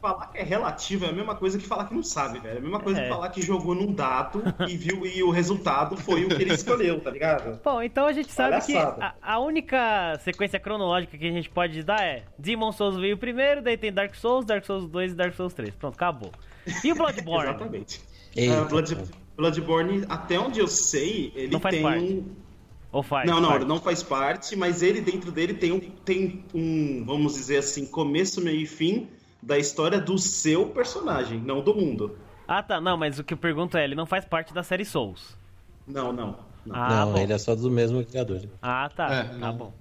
[0.00, 2.54] falar que é relativo é a mesma coisa que falar que não sabe, velho.
[2.54, 3.02] É a mesma coisa é.
[3.04, 6.54] que falar que jogou num dado e viu e o resultado foi o que ele
[6.54, 7.60] escolheu, tá ligado?
[7.62, 8.96] Bom, então a gente sabe Palhaçada.
[8.96, 13.16] que a, a, única sequência cronológica que a gente pode dar é Demon Souls veio
[13.18, 15.74] primeiro, daí tem Dark Souls, Dark Souls 2 e Dark Souls 3.
[15.74, 16.32] Pronto, acabou.
[16.82, 17.50] E o Bloodborne?
[17.50, 18.00] Exatamente.
[18.36, 18.96] Uh, Blood,
[19.36, 22.24] Bloodborne, até onde eu sei, ele tem parte.
[22.92, 23.28] Ou faz?
[23.28, 27.34] Não, não, ele não faz parte, mas ele dentro dele tem um, tem um, vamos
[27.34, 29.08] dizer assim, começo, meio e fim
[29.42, 32.16] da história do seu personagem, não do mundo.
[32.46, 32.80] Ah, tá.
[32.80, 35.36] Não, mas o que eu pergunto é, ele não faz parte da série Souls.
[35.86, 36.50] Não, não.
[36.66, 38.42] Não, ah, não ele é só do mesmo criador.
[38.60, 39.12] Ah, tá.
[39.12, 39.72] É, tá bom.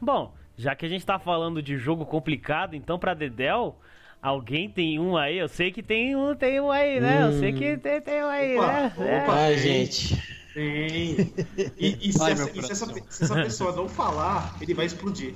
[0.00, 3.78] Bom, já que a gente tá falando de jogo complicado, então pra Dedel,
[4.20, 5.38] alguém tem um aí?
[5.38, 7.24] Eu sei que tem um, tem um aí, né?
[7.24, 7.30] Hum.
[7.30, 8.92] Eu sei que tem, tem um aí, opa, né?
[8.96, 9.26] Opa, é.
[9.28, 10.43] Ai, gente.
[10.54, 11.34] Tem.
[11.76, 14.86] E, e, se, Ai, essa, e se, essa, se, essa, pessoa não falar, ele vai
[14.86, 15.34] explodir.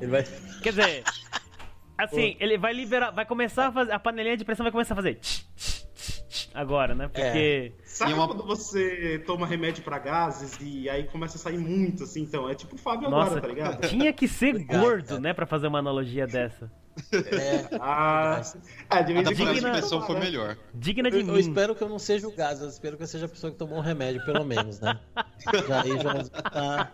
[0.00, 0.22] Ele vai.
[0.62, 1.04] Quer dizer,
[1.96, 3.92] assim, ele vai liberar, vai começar a fazer.
[3.92, 5.18] A panelinha de pressão vai começar a fazer.
[6.54, 7.08] agora, né?
[7.08, 7.72] Porque.
[7.78, 7.84] É.
[7.84, 8.26] Sabe uma...
[8.26, 12.22] quando você toma remédio para gases e aí começa a sair muito, assim?
[12.22, 13.88] Então, é tipo o Fábio Nossa, agora, tá ligado?
[13.88, 15.32] Tinha que ser gordo, né?
[15.32, 16.70] Pra fazer uma analogia dessa.
[17.12, 18.42] É, ah,
[18.88, 20.56] ah, de vez em quando a expressão foi melhor.
[20.74, 21.32] Digna de eu, mim.
[21.32, 23.50] Eu espero que eu não seja o gás, eu espero que eu seja a pessoa
[23.50, 24.98] que tomou um remédio, pelo menos, né?
[25.68, 26.92] já aí já tá.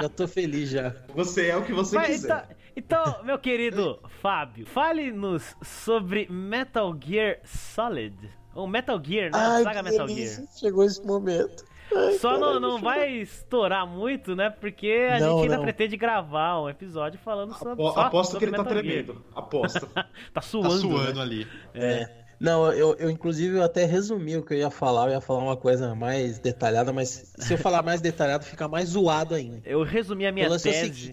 [0.00, 0.94] Já tô feliz já.
[1.14, 2.56] Você é o que você Mas, quiser.
[2.76, 8.14] Então, então, meu querido Fábio, fale-nos sobre Metal Gear Solid.
[8.54, 9.38] Ou Metal Gear, né?
[9.38, 10.08] Ai, Saga Metal.
[10.08, 10.42] Gear.
[10.58, 11.64] Chegou esse momento.
[11.94, 14.50] Ai, Só não, não vai estourar muito, né?
[14.50, 15.62] Porque a não, gente ainda não.
[15.62, 17.86] pretende gravar um episódio falando sobre.
[17.86, 19.12] Apo aposto sobre que ele tá Metal tá tremendo.
[19.12, 19.24] Gear.
[19.34, 19.86] Aposto.
[20.32, 20.68] tá suando.
[20.68, 21.22] Tá suando né?
[21.22, 21.48] ali.
[21.74, 21.86] É.
[21.86, 22.26] é.
[22.38, 25.42] Não, eu, eu inclusive eu até resumi o que eu ia falar, eu ia falar
[25.42, 29.62] uma coisa mais detalhada, mas se eu falar mais detalhado fica mais zoado ainda.
[29.64, 31.12] Eu resumi a minha é tese.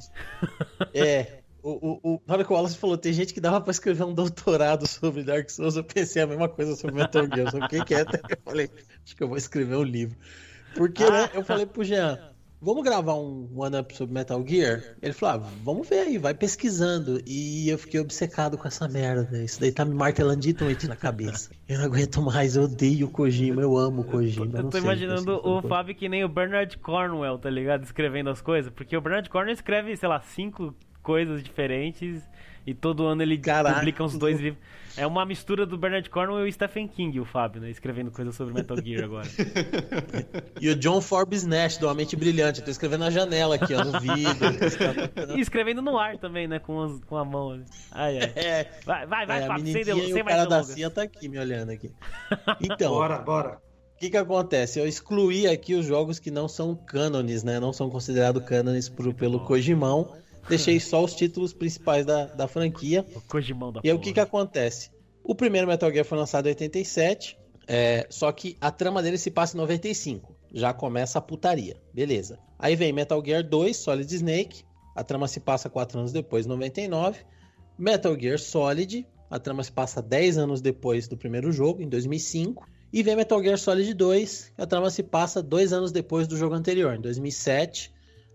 [0.94, 3.72] É, o, o, o, na hora que o Wallace falou, tem gente que dava pra
[3.72, 7.68] escrever um doutorado sobre Dark Souls, eu pensei a mesma coisa sobre Metal Gear, só
[7.70, 8.70] que que é, eu falei,
[9.06, 10.18] acho que eu vou escrever um livro.
[10.76, 12.20] Porque, né, eu falei pro Jean,
[12.62, 14.82] vamos gravar um one-up sobre Metal Gear?
[15.02, 17.22] Ele falou, ah, vamos ver aí, vai pesquisando.
[17.28, 20.96] E eu fiquei obcecado com essa merda, isso daí tá me martelando de noite na
[20.96, 21.52] cabeça.
[21.68, 24.60] Eu não aguento mais, eu odeio o Kojima, eu amo o Kojima.
[24.60, 27.84] Eu tô imaginando o Fábio que nem o Bernard Cornwell, tá ligado?
[27.84, 32.24] Escrevendo as coisas, porque o Bernard Cornwell escreve, sei lá, cinco coisas diferentes
[32.66, 33.76] e todo ano ele Caraca.
[33.80, 34.62] publica uns dois livros.
[34.96, 37.70] É uma mistura do Bernard Cornwell e o Stephen King, o Fábio, né?
[37.72, 39.28] Escrevendo coisas sobre Metal Gear agora.
[40.62, 42.60] E o John Forbes Nash, do A Mente Brilhante.
[42.60, 45.36] Eu tô escrevendo na janela aqui, ó, no vidro.
[45.36, 46.60] E escrevendo no ar também, né?
[46.60, 47.52] Com, as- com a mão.
[47.52, 47.66] ali.
[47.92, 48.34] Ai, ai.
[48.36, 50.64] É, Vai, vai, vai, a Fábio, sem, e sem o mais cara da.
[50.64, 51.92] CIA tá aqui me olhando aqui.
[52.62, 53.58] Então, Bora, bora.
[53.96, 54.80] o que que acontece?
[54.80, 57.60] Eu excluí aqui os jogos que não são cânones, né?
[57.60, 60.16] Não são considerados cânones pro, pelo Kojimão.
[60.48, 63.06] Deixei só os títulos principais da, da franquia.
[63.16, 64.92] O Kojimão da E aí o que que acontece?
[65.24, 69.32] O primeiro Metal Gear foi lançado em 87, é, só que a trama dele se
[69.32, 70.36] passa em 95.
[70.54, 72.38] Já começa a putaria, beleza.
[72.60, 74.64] Aí vem Metal Gear 2, Solid Snake,
[74.96, 77.20] a trama se passa 4 anos depois, 99.
[77.78, 82.68] Metal Gear Solid, a trama se passa 10 anos depois do primeiro jogo, em 2005.
[82.92, 86.54] E vem Metal Gear Solid 2, a trama se passa 2 anos depois do jogo
[86.54, 87.93] anterior, em 2007.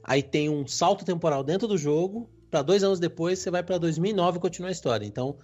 [0.08, 3.76] Aí tem um salto temporal dentro do jogo, para dois anos depois você vai para
[3.76, 5.04] 2009 e continua a história.
[5.04, 5.36] Então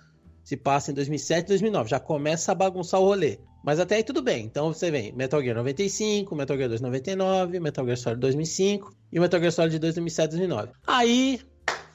[0.43, 1.91] se passa em 2007 e 2009.
[1.91, 3.39] Já começa a bagunçar o rolê.
[3.63, 4.47] Mas até aí tudo bem.
[4.47, 9.21] Então você vem Metal Gear 95, Metal Gear 2 99, Metal Gear Solid 2005 e
[9.21, 10.73] Metal Gear Solid 2 2007 2009.
[10.87, 11.41] Aí,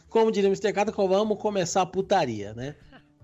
[0.07, 0.71] como diria o Mr.
[0.71, 2.75] Kata, vamos começar a putaria, né?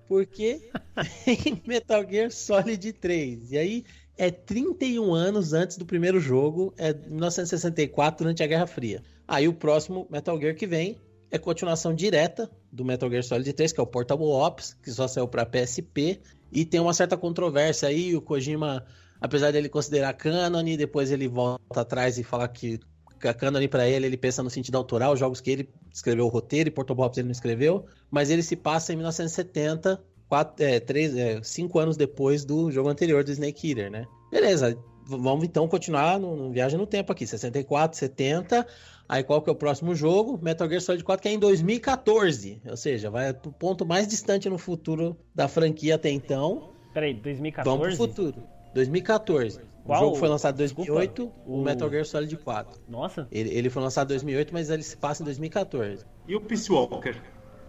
[0.07, 0.71] Porque
[1.27, 3.51] em Metal Gear Solid 3.
[3.51, 3.85] E aí
[4.17, 9.03] é 31 anos antes do primeiro jogo, é 1964, durante a Guerra Fria.
[9.27, 10.97] Aí o próximo Metal Gear que vem
[11.31, 15.07] é continuação direta do Metal Gear Solid 3, que é o Portable Ops, que só
[15.07, 16.19] saiu para PSP,
[16.51, 18.85] e tem uma certa controvérsia aí, o Kojima,
[19.19, 22.79] apesar dele considerar cânone, depois ele volta atrás e fala que
[23.23, 26.69] a cânone para ele, ele pensa no sentido autoral, jogos que ele escreveu o roteiro
[26.69, 31.15] e Portable Ops ele não escreveu, mas ele se passa em 1970, quatro, é, três,
[31.15, 34.05] é, cinco anos depois do jogo anterior do Snake Eater, né?
[34.31, 38.65] Beleza, vamos então continuar no, no Viagem no Tempo aqui, 64, 70,
[39.07, 40.39] Aí qual que é o próximo jogo?
[40.41, 42.59] Metal Gear Solid 4, que é em 2014.
[42.67, 46.71] Ou seja, vai pro ponto mais distante no futuro da franquia até então.
[46.91, 47.97] Peraí, Vamos 2014?
[47.97, 48.47] pro futuro.
[48.73, 49.59] 2014.
[49.83, 50.01] Qual?
[50.01, 52.81] O jogo foi lançado em Desculpa, 2008, o o- Metal Gear Solid 4.
[52.89, 53.27] Nossa.
[53.31, 56.03] Ele, ele foi lançado em 2008, mas ele se passa em 2014.
[56.27, 57.15] E o Peace Walker?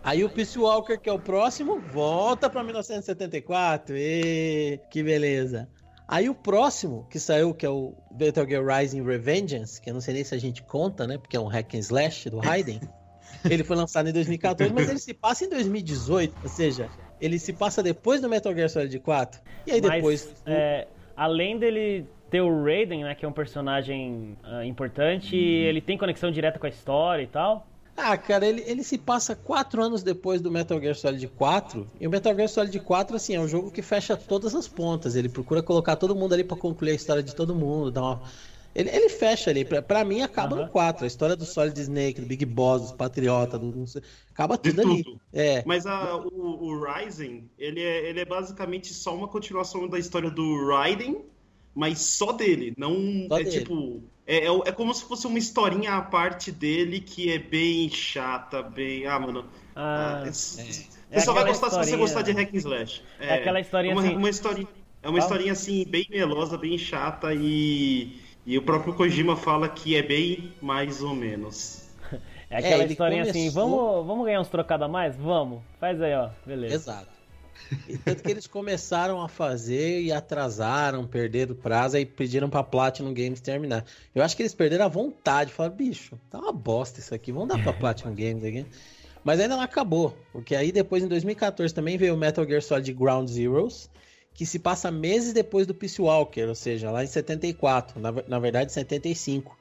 [0.02, 3.94] Aí o Peace Walker, que é o próximo, volta pra 1974.
[3.94, 5.68] E que beleza.
[6.08, 10.00] Aí o próximo que saiu, que é o Metal Gear Rising Revengeance, que eu não
[10.00, 11.18] sei nem se a gente conta, né?
[11.18, 12.80] Porque é um hack and slash do Raiden.
[13.50, 16.34] ele foi lançado em 2014, mas ele se passa em 2018.
[16.42, 16.88] Ou seja,
[17.20, 19.40] ele se passa depois do Metal Gear Solid 4.
[19.66, 20.42] E aí Mas, depois.
[20.46, 25.96] é, além dele ter o Raiden, né, que é um personagem ah, importante, ele tem
[25.98, 27.66] conexão direta com a história e tal.
[27.96, 31.86] Ah, cara, ele, ele se passa quatro anos depois do Metal Gear Solid 4.
[32.00, 35.16] E o Metal Gear Solid 4, assim, é um jogo que fecha todas as pontas.
[35.16, 37.90] Ele procura colocar todo mundo ali pra concluir a história de todo mundo.
[37.90, 38.22] Dar uma...
[38.74, 39.64] ele, ele fecha ali.
[39.64, 41.04] Pra, pra mim, acaba no 4.
[41.04, 43.74] A história do Solid Snake, do Big Boss, dos Patriota, do.
[43.74, 45.02] não sei- Acaba De tudo ali.
[45.02, 45.20] tudo.
[45.32, 45.62] É.
[45.64, 50.30] Mas a- o, o Rising, ele é, ele é basicamente só uma continuação da história
[50.30, 51.24] do Raiden,
[51.74, 52.74] mas só dele.
[52.76, 52.94] Não
[53.28, 53.58] Só é dele.
[53.60, 54.02] tipo.
[54.26, 58.62] É, é, é como se fosse uma historinha à parte dele que é bem chata,
[58.62, 59.06] bem.
[59.06, 59.44] Ah, mano.
[59.74, 60.32] Ah, ah, é.
[60.32, 63.02] Você É só vai gostar se você gostar de Hack and Slash.
[63.20, 64.68] É aquela historinha uma, assim- Uma historinha,
[65.02, 65.20] é uma Ah.
[65.20, 68.20] historinha assim, bem melosa, bem chata e.
[68.44, 71.88] E o próprio Kojima fala que é bem mais ou menos.
[72.50, 75.16] é aquela ele historinha assim, começou- vamos, vamos ganhar uns trocados a mais?
[75.16, 75.62] Vamos.
[75.80, 76.30] Faz aí, ó.
[76.44, 76.74] Beleza.
[76.74, 77.15] Exato.
[77.88, 82.62] E tanto que eles começaram a fazer e atrasaram, perderam o prazo e pediram pra
[82.62, 83.84] Platinum Games terminar.
[84.14, 85.52] Eu acho que eles perderam a vontade.
[85.52, 88.66] Falaram, bicho, tá uma bosta isso aqui, vamos dar pra Platinum Games aqui.
[89.24, 92.92] Mas ainda não acabou, porque aí depois em 2014 também veio o Metal Gear Solid
[92.92, 93.90] Ground Zeroes,
[94.32, 98.38] que se passa meses depois do Peace Walker, ou seja, lá em 74, na, na
[98.38, 99.58] verdade 75.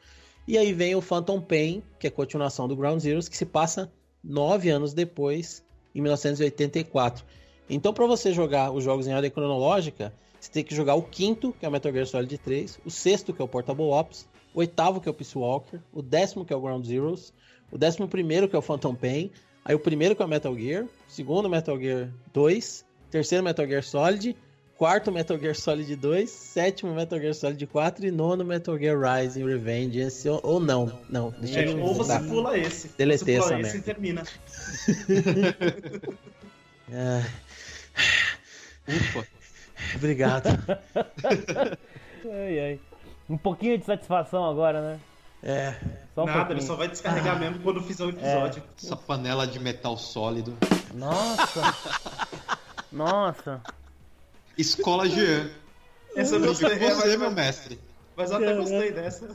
[0.48, 3.46] E aí vem o Phantom Pain, que é a continuação do Ground Zeroes, que se
[3.46, 3.92] passa
[4.24, 5.64] nove anos depois,
[5.96, 7.26] em 1984.
[7.70, 11.54] Então, para você jogar os jogos em ordem cronológica, você tem que jogar o quinto,
[11.60, 14.60] que é o Metal Gear Solid 3, o sexto, que é o Portable Ops, o
[14.60, 17.34] oitavo, que é o Peace Walker, o décimo, que é o Ground Zeroes,
[17.72, 19.32] o décimo primeiro, que é o Phantom Pain,
[19.64, 23.66] aí o primeiro, que é o Metal Gear, o segundo, Metal Gear 2, terceiro, Metal
[23.66, 24.38] Gear Solid,
[24.78, 29.46] quarto, Metal Gear Solid 2, sétimo, Metal Gear Solid 4 e nono, Metal Gear Rising
[29.46, 32.90] Revengeance, ou, ou não, não, deixa É, eu ou você pula esse.
[32.98, 33.78] Deletei você pula essa esse merda.
[33.78, 34.24] e termina.
[36.92, 37.26] Ah,
[38.88, 39.26] Ufa.
[39.96, 40.48] obrigado.
[42.28, 42.80] Ai, ai.
[43.30, 45.00] Um pouquinho de satisfação agora, né?
[45.44, 45.76] É,
[46.16, 46.58] Só um Nada, pouquinho.
[46.58, 48.64] ele só vai descarregar mesmo quando fizer o episódio.
[48.84, 50.58] Essa panela de metal sólido.
[50.96, 51.62] Nossa.
[52.92, 53.62] Nossa.
[54.58, 55.52] Escola Jean.
[56.16, 57.80] Essa eu Eu gostei, é, você, mas, meu mestre.
[58.16, 59.28] mas eu até gostei dessa.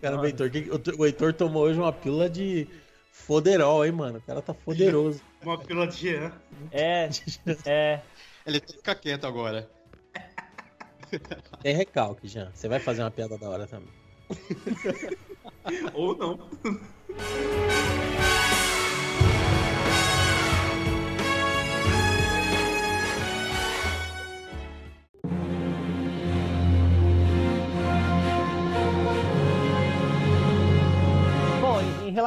[0.00, 0.50] Cara, o Heitor,
[0.98, 2.68] o, Heitor tomou hoje uma pílula de
[3.10, 4.18] Foderol, hein, mano?
[4.18, 5.20] O cara tá poderoso.
[5.42, 6.32] Uma pílula de Jean.
[6.70, 7.08] É,
[7.66, 8.02] é.
[8.46, 9.68] Ele tem que ficar quieto agora.
[11.62, 12.50] Tem recalque, Jean.
[12.54, 13.92] Você vai fazer uma piada da hora também.
[15.94, 16.50] Ou não.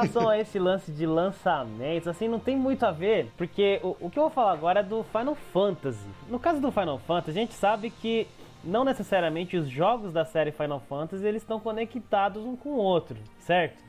[0.04, 4.10] Relação a esse lance de lançamentos, assim, não tem muito a ver, porque o, o
[4.10, 6.08] que eu vou falar agora é do Final Fantasy.
[6.30, 8.28] No caso do Final Fantasy, a gente sabe que
[8.63, 13.18] não necessariamente os jogos da série Final Fantasy eles estão conectados um com o outro,
[13.39, 13.84] certo?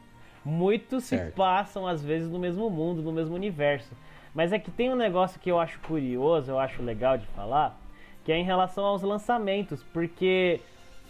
[0.45, 3.95] Muitos se passam às vezes no mesmo mundo, no mesmo universo.
[4.35, 7.79] Mas é que tem um negócio que eu acho curioso, eu acho legal de falar,
[8.25, 10.61] que é em relação aos lançamentos, porque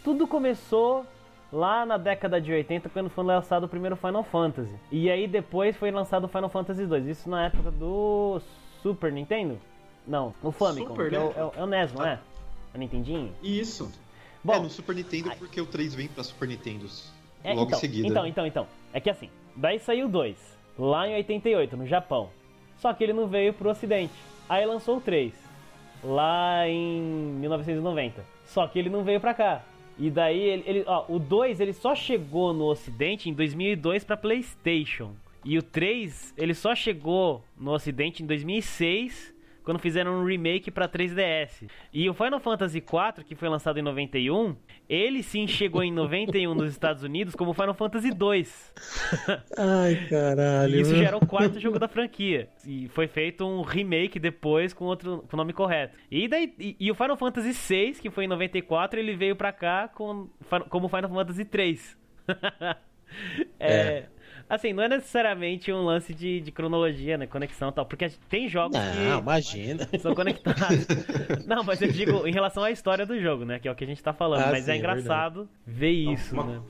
[0.05, 1.07] tudo começou
[1.55, 4.75] lá na década de 80 quando foi lançado o primeiro Final Fantasy.
[4.91, 7.07] E aí depois foi lançado o Final Fantasy 2.
[7.07, 8.41] Isso na época do
[8.83, 9.59] Super Nintendo?
[10.07, 11.19] Não, o Famicom, Super, é, né?
[11.19, 12.19] o, é, o, é o NES, não é?
[12.75, 13.33] O Nintendinho?
[13.43, 13.91] Isso.
[14.43, 17.11] Bom, é, no Super Nintendo, porque o 3 vem pra Super Nintendos.
[17.43, 18.09] É, logo então, em seguida.
[18.09, 18.67] Então, então, então.
[18.93, 20.37] É que assim, daí saiu o 2,
[20.79, 22.29] lá em 88, no Japão.
[22.79, 24.13] Só que ele não veio pro ocidente.
[24.49, 25.33] Aí lançou o 3,
[26.03, 28.25] lá em 1990.
[28.45, 29.63] Só que ele não veio pra cá.
[29.99, 34.17] E daí ele, ele- ó, o 2 ele só chegou no ocidente em 2002 pra
[34.17, 35.13] PlayStation.
[35.45, 39.34] E o 3, ele só chegou no ocidente em 2006,
[39.65, 41.69] quando fizeram um remake pra 3DS.
[41.93, 44.55] E o Final Fantasy IV, que foi lançado em 91,
[44.89, 48.47] ele sim chegou em 91 nos Estados Unidos como Final Fantasy II.
[49.57, 50.81] Ai, caralho.
[50.81, 52.49] Isso já era o quarto jogo da franquia.
[52.67, 55.97] E foi feito um remake depois com outro com o nome correto.
[56.11, 59.53] E, daí, e, e o Final Fantasy VI, que foi em 94, ele veio pra
[59.53, 60.29] cá com,
[60.69, 61.81] como Final Fantasy III.
[63.59, 64.05] é,
[64.49, 67.27] Assim, não é necessariamente um lance de, de cronologia, né?
[67.27, 67.87] Conexão e tal.
[67.87, 69.89] Porque tem jogos Não, que imagina.
[70.01, 70.87] são conectados.
[71.47, 73.59] Não, mas eu digo em relação à história do jogo, né?
[73.59, 74.43] Que é o que a gente tá falando.
[74.43, 76.61] Ah, mas sim, é é engraçado ver isso, uma- né?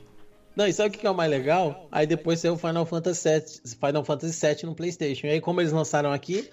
[0.57, 1.89] Não, e sabe o que que é o mais legal?
[1.91, 5.27] Aí depois saiu o Final Fantasy VII, Final Fantasy VII no PlayStation.
[5.27, 6.49] E aí, como eles lançaram aqui,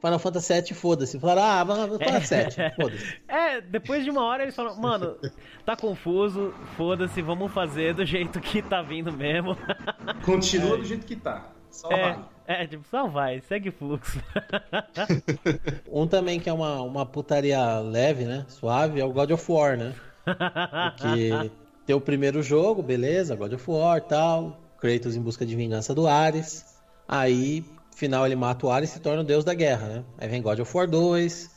[0.00, 1.18] Final Fantasy VII, foda-se.
[1.18, 3.20] Falaram, ah, vamos para 7, foda-se.
[3.28, 5.16] É, depois de uma hora eles falam, mano,
[5.64, 9.56] tá confuso, foda-se, vamos fazer do jeito que tá vindo mesmo.
[10.24, 11.50] Continua do jeito que tá.
[11.70, 12.24] Só É, vai.
[12.46, 14.20] é, tipo, só vai, segue o fluxo.
[15.90, 18.44] Um também que é uma, uma putaria leve, né?
[18.48, 19.94] Suave, é o God of War, né?
[20.98, 21.50] Que
[21.86, 24.60] tem o primeiro jogo, beleza, God of War tal.
[24.80, 26.64] Kratos em busca de vingança do Ares.
[27.08, 27.64] Aí,
[27.96, 30.04] final, ele mata o Ares e se torna o deus da guerra, né?
[30.18, 31.50] Aí vem God of War 2,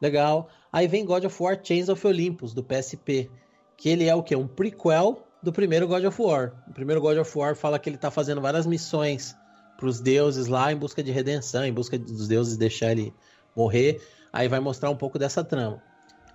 [0.00, 0.48] legal.
[0.72, 3.30] Aí vem God of War Chains of Olympus, do PSP.
[3.76, 4.36] Que ele é o quê?
[4.36, 6.52] Um prequel do primeiro God of War.
[6.68, 9.34] O primeiro God of War fala que ele tá fazendo várias missões
[9.76, 13.12] pros deuses lá em busca de redenção, em busca dos deuses deixar ele
[13.54, 14.00] morrer.
[14.32, 15.82] Aí vai mostrar um pouco dessa trama.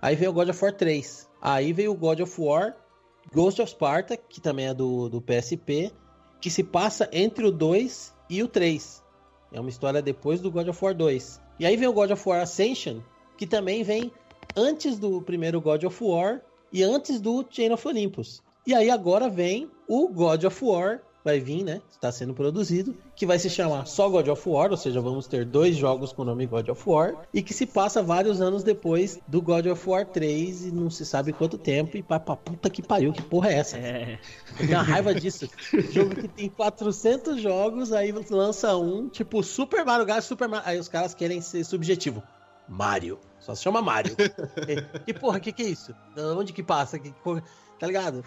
[0.00, 1.28] Aí veio o God of War 3.
[1.40, 2.76] Aí veio o God of War
[3.30, 5.92] Ghost of Sparta, que também é do, do PSP,
[6.40, 9.01] que se passa entre o 2 e o 3.
[9.52, 11.40] É uma história depois do God of War 2.
[11.60, 13.00] E aí vem o God of War Ascension,
[13.36, 14.10] que também vem
[14.56, 16.40] antes do primeiro God of War
[16.72, 18.42] e antes do Chain of Olympus.
[18.66, 21.80] E aí agora vem o God of War, vai vir, né?
[21.90, 25.44] Está sendo produzido, que vai se chamar só God of War, ou seja, vamos ter
[25.44, 29.18] dois jogos com o nome God of War, e que se passa vários anos depois
[29.26, 32.68] do God of War 3 e não se sabe quanto tempo, e vai pra puta
[32.68, 33.76] que pariu, que porra é essa?
[33.76, 34.18] É,
[34.60, 35.48] uma raiva disso.
[35.90, 40.68] Jogo que tem 400 jogos, aí lança um, tipo Super Mario Galaxy, Super Mario.
[40.68, 42.22] Aí os caras querem ser subjetivo.
[42.68, 43.18] Mario.
[43.38, 44.14] Só se chama Mario.
[45.04, 45.94] Que porra, que que é isso?
[46.16, 46.98] Onde que passa?
[46.98, 47.12] Que?
[47.78, 48.24] Tá ligado?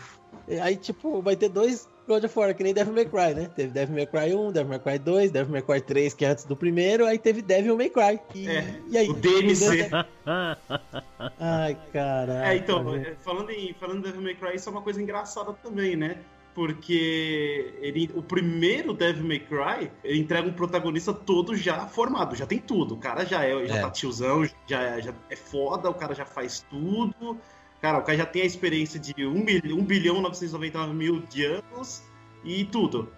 [0.47, 3.49] E Aí, tipo, vai ter dois God of War, que nem Devil May Cry, né?
[3.55, 6.29] Teve Devil May Cry 1, Devil May Cry 2, Devil May Cry 3, que é
[6.29, 8.19] antes do primeiro, aí teve Devil May Cry.
[8.35, 9.09] E, É, e aí?
[9.09, 9.89] o DLC.
[11.39, 12.43] Ai, caralho.
[12.43, 15.53] É, então, é, falando em, falando em Devil May Cry, isso é uma coisa engraçada
[15.53, 16.17] também, né?
[16.55, 22.45] Porque ele, o primeiro Devil May Cry ele entrega um protagonista todo já formado, já
[22.47, 22.95] tem tudo.
[22.95, 23.81] O cara já é, já É.
[23.81, 27.37] tá tiozão, já, já é foda, o cara já faz tudo.
[27.81, 31.43] Cara, o cara já tem a experiência de 1 bilhão, 1 bilhão 999 mil de
[31.45, 32.01] anos
[32.43, 33.11] e tudo.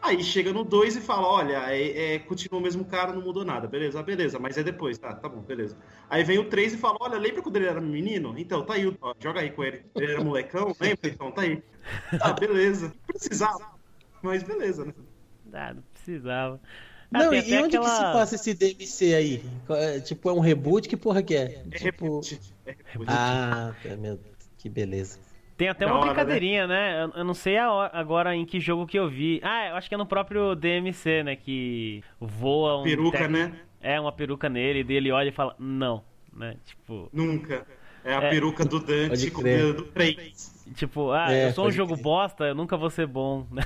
[0.00, 3.44] Aí chega no 2 e fala: Olha, é, é, continua o mesmo cara, não mudou
[3.44, 3.66] nada.
[3.68, 4.98] Beleza, beleza, mas é depois.
[4.98, 5.76] Tá, tá bom, beleza.
[6.08, 8.34] Aí vem o 3 e fala: Olha, lembra quando ele era menino?
[8.38, 9.84] Então, tá aí, ó, joga aí com ele.
[9.94, 11.08] Ele era molecão, lembra?
[11.10, 11.62] Então, tá aí.
[12.18, 12.92] Tá, beleza.
[13.06, 13.72] Precisava,
[14.22, 14.94] mas beleza, né?
[15.52, 16.60] ah, não precisava.
[17.12, 19.44] Ah, Não, e onde que se aquela- passa esse DMC aí?
[19.68, 20.88] É, Tipo, é um reboot?
[20.88, 21.62] Que porra que é?
[21.70, 22.20] É Tipo...
[22.20, 22.40] reboot.
[22.66, 23.08] É reboot.
[23.10, 24.18] Ah, tá, meu,
[24.58, 25.18] que beleza.
[25.56, 27.04] Tem até Da uma hora, brincadeirinha, né?
[27.04, 29.40] Eu, eu não sei a hora- agora em que jogo que eu vi.
[29.42, 31.36] Ah, eu acho que é no próprio DMC, né?
[31.36, 32.82] Que voa um.
[32.82, 33.52] Peruca, tec- né?
[33.80, 36.02] É, uma peruca nele, e daí ele olha e fala, não,
[36.32, 36.56] né?
[36.64, 37.66] Tipo, Nunca.
[38.04, 38.30] É a É.
[38.30, 40.64] peruca do Dante com o dedo do 3.
[40.74, 42.02] tipo, ah, É, eu sou um jogo crer.
[42.02, 43.62] bosta, eu nunca vou ser bom, né?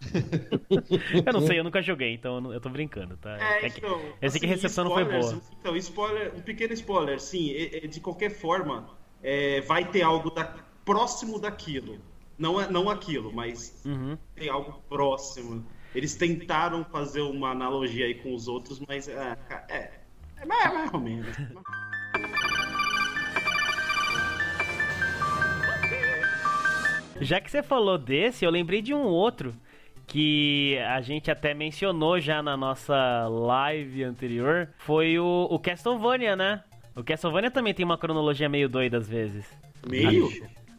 [1.26, 3.36] eu não sei, eu nunca joguei, então eu tô brincando, tá?
[3.40, 4.00] É, É que- então.
[4.20, 5.40] eu sei que a recepção não foi boa.
[5.60, 8.88] Então, spoiler, um pequeno spoiler, sim, é- é, de qualquer forma,
[9.22, 10.54] é, vai ter algo da-
[10.96, 11.98] próximo daquilo.
[12.38, 14.16] Não, é, não aquilo, mas Uhum.
[14.34, 15.66] tem algo próximo.
[15.94, 19.90] Eles tentaram fazer uma analogia aí com os outros, mas é, ca- é,
[20.38, 21.34] é mais, mais ou menos.
[27.20, 29.54] Já que você falou desse, eu lembrei de um outro
[30.06, 34.68] que a gente até mencionou já na nossa live anterior.
[34.78, 36.62] Foi o, o Castlevania, né?
[36.94, 39.46] O Castlevania também tem uma cronologia meio doida às vezes.
[39.88, 40.28] Meio?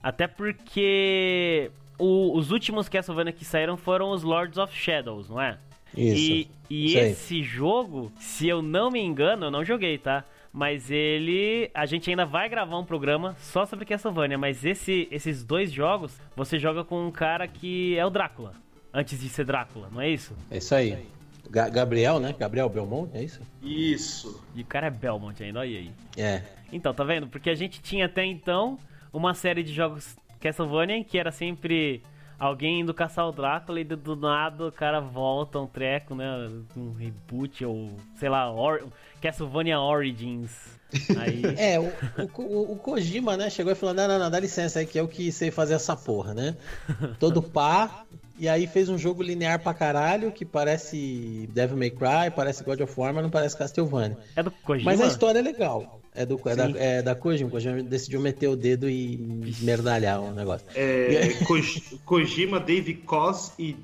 [0.02, 5.58] Até porque o- os últimos Castlevania que saíram foram os Lords of Shadows, não é?
[5.96, 6.32] Isso.
[6.32, 7.12] E, e isso aí.
[7.12, 10.24] esse jogo, se eu não me engano, eu não joguei, tá?
[10.54, 11.70] Mas ele.
[11.74, 14.38] A gente ainda vai gravar um programa só sobre Castlevania.
[14.38, 18.54] Mas esse, esses dois jogos, você joga com um cara que é o Drácula.
[18.94, 20.34] Antes de ser Drácula, não é isso?
[20.50, 21.06] É isso aí.
[21.50, 22.34] Ga- Gabriel, né?
[22.38, 23.40] Gabriel Belmont, é isso?
[23.62, 24.44] Isso.
[24.56, 25.92] E o cara é Belmont ainda, olha aí.
[26.18, 26.42] É.
[26.74, 27.28] Então, tá vendo?
[27.28, 28.80] Porque a gente tinha até então
[29.18, 32.02] uma série de jogos Castlevania que era sempre
[32.40, 36.50] alguém indo caçar o Drácula e do, nada o cara volta um treco, né?
[36.76, 38.84] Um reboot ou sei lá, Or
[39.22, 40.78] Castlevania Origins.
[41.20, 41.42] Aí.
[41.58, 41.92] É, o,
[42.38, 44.98] o, o- o Kojima, né, chegou e falou: não, não, não, dá licença aí que
[44.98, 46.56] eu que sei fazer essa porra, né?
[47.20, 48.04] Todo pá.
[48.40, 52.80] E aí fez um jogo linear pra caralho que parece Devil May Cry, parece God
[52.82, 54.16] of War, mas não parece Castlevania.
[54.36, 54.92] É do Kojima?
[54.92, 56.00] Mas a história é legal.
[56.18, 57.48] É, do, é, da, é da Kojima.
[57.48, 60.66] Kojima decidiu meter o dedo e esmerdalhar o negócio.
[60.74, 63.78] É, Ko- Kojima, Dave Koz e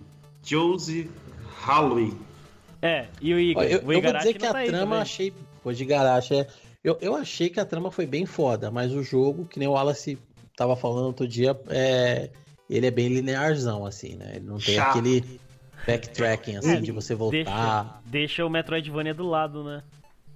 [0.44, 1.12] Josie
[1.64, 2.12] Holloway.
[2.82, 3.64] É, e o Igor?
[3.64, 5.32] Eu, o eu vou dizer que a tá trama achei.
[5.62, 6.48] Pô, de Garache, é.
[6.84, 9.72] Eu, eu achei que a trama foi bem foda, mas o jogo, que nem o
[9.74, 10.18] Wallace
[10.58, 12.30] tava falando outro dia, é,
[12.70, 14.34] ele é bem linearzão, assim, né?
[14.36, 14.90] Ele não tem Chato.
[14.98, 15.40] aquele
[15.88, 17.36] backtracking, assim, É, de você voltar.
[17.44, 19.84] Deixa, deixa o Metroidvania do lado, né?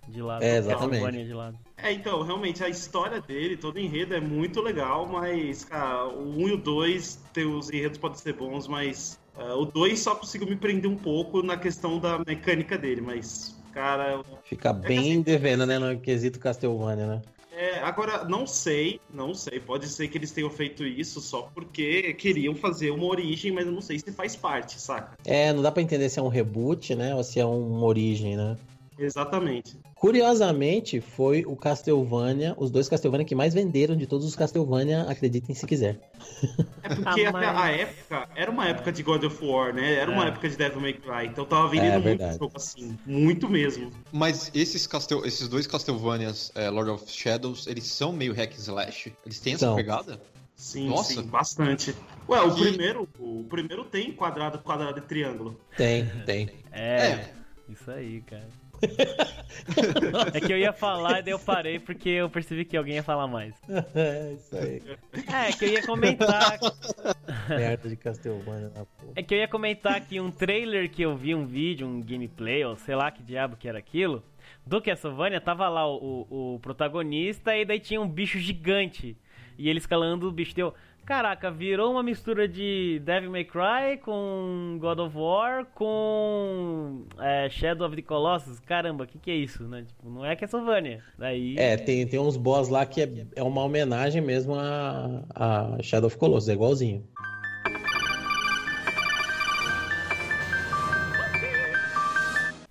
[0.08, 0.43] De lado.
[0.43, 0.89] É, exatamente.
[0.91, 1.58] Castlevania de lado.
[1.78, 6.28] É, então, realmente, a história dele, todo o enredo é muito legal, mas, cara, o
[6.38, 10.16] 1 e o 2, tem- os enredos podem ser bons, mas ah, o 2 só
[10.16, 15.66] conseguiu me prender um pouco na questão da mecânica dele, mas, cara, Fica bem devendo,
[15.66, 15.78] né?
[15.78, 17.22] No quesito Castlevania, né?
[17.51, 22.14] é, agora, não sei, não sei, pode ser que eles tenham feito isso só porque
[22.14, 25.16] queriam fazer uma origem, mas eu não sei se faz parte, saca?
[25.26, 27.14] É, não dá pra entender se é um reboot, né?
[27.16, 28.55] Ou se é uma origem, né?
[28.97, 29.78] Exatamente.
[30.00, 35.56] Curiosamente, foi o Castlevania, os dois Castlevania que mais venderam de todos os Castlevania, acreditem
[35.56, 36.00] se quiser.
[36.84, 39.95] É porque Ah, a- mas- a, época era uma época de God of War, né?
[39.95, 40.28] Era uma É.
[40.30, 42.38] época de Devil May Cry, então tava vendendo É, muito verdade.
[42.39, 43.91] jogo assim, muito mesmo.
[44.12, 45.26] Mas esses, Castel...
[45.26, 49.14] esses dois Castlevanias, é, Lord of Shadows, eles são meio hack and slash?
[49.26, 49.76] Eles têm essa São.
[49.76, 50.22] pegada?
[50.56, 51.14] Sim, Nossa.
[51.16, 51.93] sim, bastante.
[52.30, 55.60] Ué, o Que- primeiro, o primeiro tem quadrado, quadrado e triângulo.
[55.76, 56.50] Tem, tem.
[56.72, 57.34] É, É.
[57.68, 58.48] isso aí, cara.
[60.34, 63.03] é que eu ia falar e daí eu parei porque eu percebi que alguém ia
[63.03, 63.55] falar mais.
[63.95, 64.82] é isso aí.
[65.13, 66.59] É, que eu ia comentar.
[67.49, 69.13] Merda de Castlevania na porra.
[69.15, 72.63] É que eu ia comentar que um trailer que eu vi, um vídeo, um gameplay,
[72.63, 74.23] ou sei lá que diabo que era aquilo,
[74.68, 79.18] do Castlevania, tava lá o, o, protagonista e daí tinha um bicho gigante.
[79.57, 80.74] E ele escalando o bicho deu.
[81.05, 87.88] Caraca, virou uma mistura de Devil May Cry com God of War com é, Shadow
[87.88, 88.59] of the Colossus.
[88.59, 89.86] Caramba, o que, que é isso, né?
[89.88, 91.01] Tipo, não é Castlevania.
[91.18, 91.55] Daí.
[91.57, 96.07] É, tem, tem uns boss lá que é, é uma homenagem mesmo a, a Shadow
[96.07, 97.07] of Colossus, é igualzinho.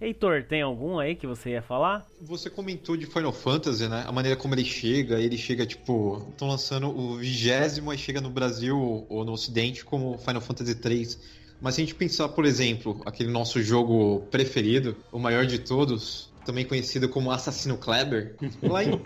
[0.06, 2.06] Heitor, tem algum aí que você ia falar?
[2.22, 4.04] Você comentou de Final Fantasy, né?
[4.06, 6.24] A maneira como ele chega, ele chega tipo.
[6.30, 11.18] Estão lançando o vigésimo, aí chega no Brasil ou no Ocidente como Final Fantasy 3.
[11.60, 16.32] Mas se a gente pensar, por exemplo, aquele nosso jogo preferido, o maior de todos,
[16.44, 18.90] também conhecido como Assassino Kleber, lá em.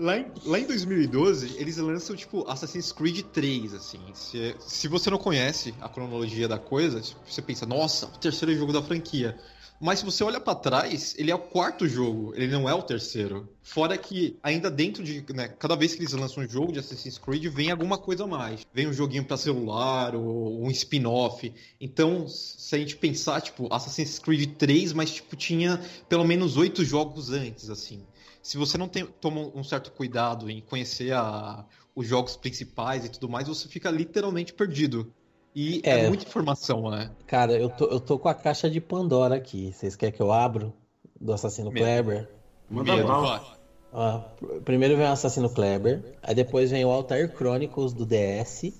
[0.00, 4.00] Lá em, lá em 2012, eles lançam, tipo, Assassin's Creed 3, assim.
[4.14, 8.72] Se, se você não conhece a cronologia da coisa, você pensa, nossa, o terceiro jogo
[8.72, 9.38] da franquia.
[9.78, 12.82] Mas se você olha pra trás, ele é o quarto jogo, ele não é o
[12.82, 13.48] terceiro.
[13.62, 15.24] Fora que, ainda dentro de.
[15.34, 18.26] Né, cada vez que eles lançam um jogo de Assassin's Creed, vem alguma coisa a
[18.26, 18.66] mais.
[18.74, 21.50] Vem um joguinho pra celular, ou um spin-off.
[21.80, 25.80] Então, se a gente pensar, tipo, Assassin's Creed 3, mas, tipo, tinha
[26.10, 28.02] pelo menos oito jogos antes, assim.
[28.50, 33.08] Se você não tem, toma um certo cuidado em conhecer a, os jogos principais e
[33.08, 35.14] tudo mais, você fica literalmente perdido.
[35.54, 37.12] E é, é muita informação, né?
[37.28, 39.72] Cara, eu tô, eu tô com a caixa de Pandora aqui.
[39.72, 40.74] Vocês querem que eu abro?
[41.20, 41.84] Do Assassino Medo.
[41.84, 42.28] Kleber?
[42.68, 42.92] Manda.
[43.92, 44.18] Ó,
[44.64, 48.72] primeiro vem o Assassino Kleber, aí depois vem o Altair Chronicles do DS,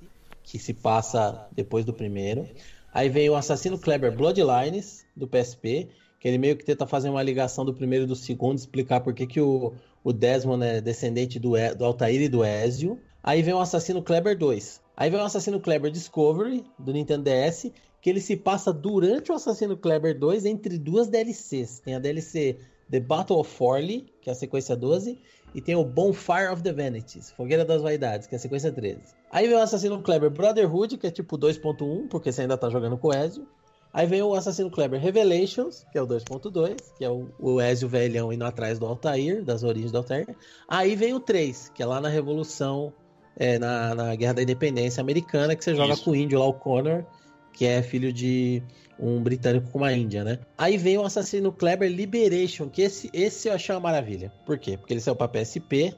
[0.42, 2.44] que se passa depois do primeiro.
[2.92, 5.90] Aí vem o Assassino Kleber Bloodlines do PSP,
[6.20, 9.14] que ele meio que tenta fazer uma ligação do primeiro e do segundo, explicar por
[9.14, 9.72] que, que o,
[10.04, 13.00] o Desmond é descendente do, do Altair e do Ezio.
[13.22, 14.82] Aí vem o Assassino Kleber 2.
[14.94, 19.34] Aí vem o Assassino Kleber Discovery do Nintendo DS, que ele se passa durante o
[19.34, 21.80] Assassino Kleber 2 entre duas DLCs.
[21.80, 22.58] Tem a DLC
[22.90, 25.18] The Battle of Forley, que é a sequência 12,
[25.54, 29.00] e tem o Bonfire of the Vanities, Fogueira das Vaidades, que é a sequência 13.
[29.30, 32.98] Aí vem o Assassino Kleber Brotherhood, que é tipo 2.1, porque você ainda tá jogando
[32.98, 33.46] com o Ezio.
[33.92, 37.88] Aí vem o Assassino Kleber Revelations, que é o 2.2, que é o, o Ezio
[37.88, 40.36] velhão indo atrás do Altair, das origens do Altair.
[40.68, 42.92] Aí vem o 3, que é lá na Revolução,
[43.36, 46.04] é, na, na Guerra da Independência Americana, que você joga Isso.
[46.04, 47.04] com o índio lá, o Connor,
[47.52, 48.62] que é filho de
[48.98, 50.38] um britânico com uma índia, né?
[50.56, 54.30] Aí vem o Assassino Kleber Liberation, que esse, esse eu achei uma maravilha.
[54.44, 54.76] Por quê?
[54.76, 55.94] Porque ele saiu pra PSP,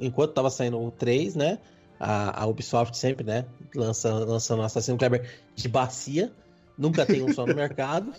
[0.00, 1.58] enquanto tava saindo o 3, né?
[2.00, 3.44] A, a Ubisoft sempre, né?
[3.74, 6.32] Lança, lançando o Assassino Kleber de bacia.
[6.78, 8.12] Nunca tem um só no mercado.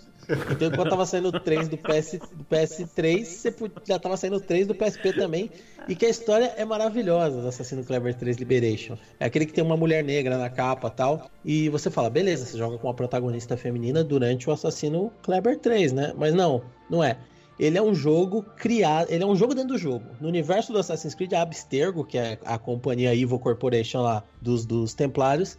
[0.52, 3.56] Então, enquanto tava saindo 3 do, PS, do PS3, você
[3.88, 5.50] já tava saindo 3 do PSP também.
[5.88, 8.98] E que a história é maravilhosa do Assassino Clever 3 Liberation.
[9.18, 11.32] É aquele que tem uma mulher negra na capa tal.
[11.44, 15.94] E você fala, beleza, você joga com uma protagonista feminina durante o Assassino Clever 3,
[15.94, 16.14] né?
[16.18, 17.18] Mas não, não é.
[17.58, 20.06] Ele é um jogo criado, ele é um jogo dentro do jogo.
[20.20, 24.66] No universo do Assassin's Creed, a Abstergo, que é a companhia Evil Corporation lá dos,
[24.66, 25.58] dos Templários,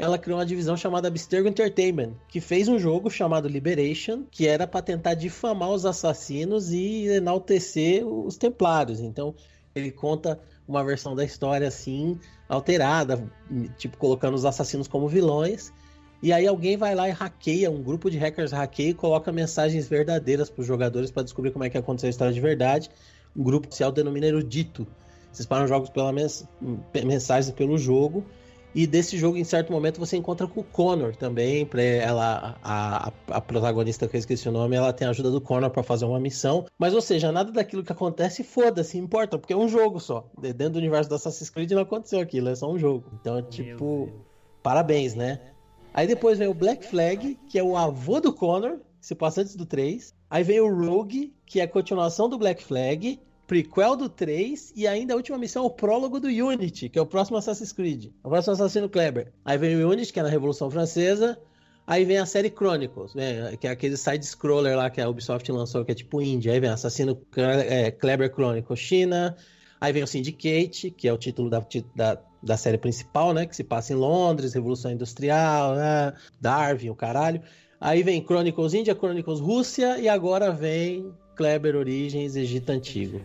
[0.00, 4.66] ela criou uma divisão chamada Abstergo Entertainment, que fez um jogo chamado Liberation, que era
[4.66, 9.00] para tentar difamar os assassinos e enaltecer os templários.
[9.00, 9.34] Então,
[9.74, 13.22] ele conta uma versão da história assim, alterada,
[13.76, 15.70] tipo colocando os assassinos como vilões.
[16.22, 19.86] E aí alguém vai lá e hackeia, um grupo de hackers hackeia e coloca mensagens
[19.86, 22.90] verdadeiras para os jogadores para descobrir como é que aconteceu a história de verdade.
[23.36, 24.86] Um grupo oficial denomina erudito.
[25.30, 26.46] Vocês param jogos pela mens
[27.04, 28.24] mensagens pelo jogo
[28.74, 31.66] e desse jogo, em certo momento, você encontra com o Connor também.
[31.66, 35.40] Pra ela, a, a, protagonista que eu esqueci o nome, ela tem a ajuda do
[35.40, 36.66] Connor para fazer uma missão.
[36.78, 40.28] Mas, ou seja, nada daquilo que acontece, foda-se, importa, porque é um jogo só.
[40.38, 43.04] Dentro do universo do Assassin's Creed não aconteceu aquilo, é só um jogo.
[43.20, 44.08] Então, tipo,
[44.62, 45.40] parabéns, né?
[45.92, 49.40] Aí depois vem o Black Flag, que é o avô do Connor, que se passa
[49.40, 50.14] antes do 3.
[50.30, 54.86] Aí vem o Rogue, que é a continuação do Black Flag prequel do 3 e
[54.86, 58.12] ainda a última missão, o prólogo do Unity, que é o próximo Assassin's Creed.
[58.22, 59.32] O próximo Assassino Kleber.
[59.44, 61.36] Aí vem o Unity, que é na Revolução Francesa.
[61.84, 65.84] Aí vem a série Chronicles, né, que é aquele side-scroller lá que a Ubisoft lançou,
[65.84, 66.48] que é tipo indie.
[66.48, 69.36] Aí vem Assassino é, Kleber Chronicles China.
[69.80, 73.46] Aí vem o Syndicate, que é o título da, da, da série principal, né?
[73.46, 77.42] Que se passa em Londres, Revolução Industrial, né, Darwin, o caralho.
[77.80, 83.20] Aí vem Chronicles Índia, Chronicles Rússia e agora vem Kleber Origens Egito Antigo.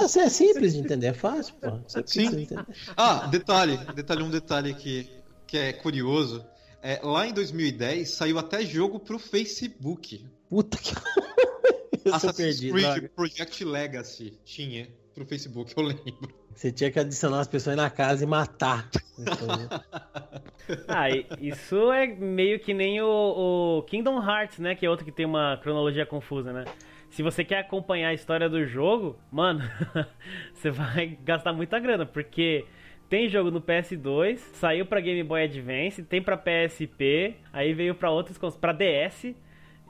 [0.00, 1.68] Isso é simples de entender, é fácil, pô.
[1.68, 2.48] É Sim.
[2.96, 5.08] Ah, detalhe, detalhe, um detalhe aqui
[5.46, 6.44] que é curioso.
[6.82, 10.26] É, lá em 2010 saiu até jogo pro Facebook.
[10.48, 10.92] Puta que.
[12.10, 16.34] Assassin's perdido, Creed Project Legacy tinha pro Facebook, eu lembro.
[16.54, 18.90] Você tinha que adicionar as pessoas na casa e matar.
[20.88, 21.08] ah,
[21.40, 24.74] isso é meio que nem o, o, Kingdom Hearts, né?
[24.74, 26.64] Que é outro que tem uma cronologia confusa, né?
[27.12, 29.60] Se você quer acompanhar a história do jogo, mano,
[30.54, 32.64] você vai gastar muita grana, porque
[33.06, 38.10] tem jogo no PS2, saiu para Game Boy Advance, tem para PSP, aí veio para
[38.10, 39.34] outros para DS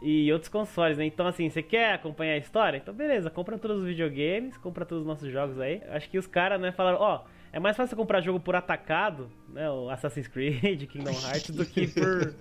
[0.03, 1.05] e outros consoles, né?
[1.05, 2.77] Então assim, você quer acompanhar a história?
[2.77, 5.81] Então beleza, compra todos os videogames, compra todos os nossos jogos aí.
[5.91, 9.31] Acho que os caras, né, falaram, ó, oh, é mais fácil comprar jogo por atacado,
[9.49, 12.35] né, o Assassin's Creed, Kingdom Hearts do que por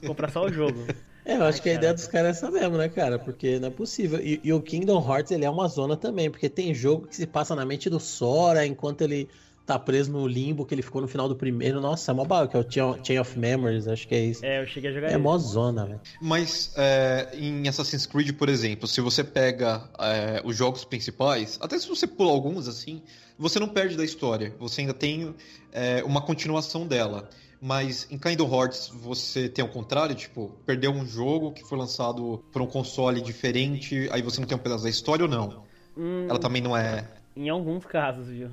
[0.08, 0.86] comprar só o jogo.
[1.24, 3.18] É, eu acho Ai, que a ideia dos caras é essa mesmo, né, cara?
[3.18, 4.20] Porque não é possível.
[4.20, 7.26] E, e, o Kingdom Hearts, ele é uma zona também, porque tem jogo que se
[7.26, 9.28] passa na mente do Sora enquanto ele
[9.64, 11.80] tá preso no limbo que ele ficou no final do primeiro.
[11.80, 14.44] Nossa, é mó bala, que é o Chain of Memories, acho que é isso.
[14.44, 16.00] É, eu cheguei a jogar É mó zona, velho.
[16.20, 21.78] Mas é, em Assassin's Creed, por exemplo, se você pega é, os jogos principais, até
[21.78, 23.02] se você pula alguns assim,
[23.38, 24.54] você não perde da história.
[24.58, 25.34] Você ainda tem
[25.72, 27.28] é, uma continuação dela.
[27.64, 32.42] Mas em Kingdom Hearts você tem o contrário, tipo, perdeu um jogo que foi lançado
[32.50, 35.62] por um console diferente, aí você não tem um pedaço da história ou não?
[35.96, 37.08] Hum, Ela também não é.
[37.36, 38.50] Em alguns casos, viu?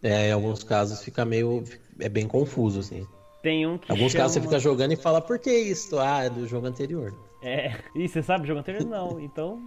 [0.00, 1.64] É, em alguns casos fica meio.
[1.98, 3.04] É bem confuso, assim.
[3.42, 4.22] Tem um que Alguns chama...
[4.22, 5.98] casos você fica jogando e fala, por que isso?
[5.98, 7.12] Ah, é do jogo anterior.
[7.42, 8.84] É, e você sabe jogo anterior?
[8.84, 9.60] Não, então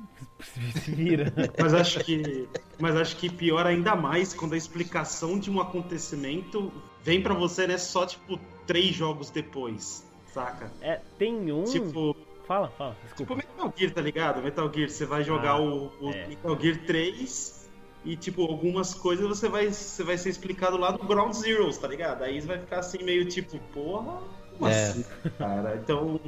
[0.82, 1.34] se vira.
[1.60, 2.48] Mas acho que,
[2.80, 6.72] mas acho que pior ainda mais quando a explicação de um acontecimento
[7.04, 10.72] vem pra você, né, só tipo três jogos depois, saca?
[10.82, 11.64] É, tem um.
[11.64, 12.16] Tipo,
[12.48, 13.34] Fala, fala, desculpa.
[13.34, 14.42] tipo Metal Gear, tá ligado?
[14.44, 16.28] Metal Gear, você vai jogar Ah, o, o é.
[16.28, 17.70] Metal Gear 3
[18.06, 21.88] e, tipo, algumas coisas você vai, você vai ser explicado lá no Ground Zeroes, tá
[21.88, 22.24] ligado?
[22.24, 24.20] Aí você vai ficar assim, meio tipo, porra,
[24.60, 24.90] como É.
[24.90, 25.06] assim,
[25.40, 25.80] cara?
[25.84, 26.20] Então,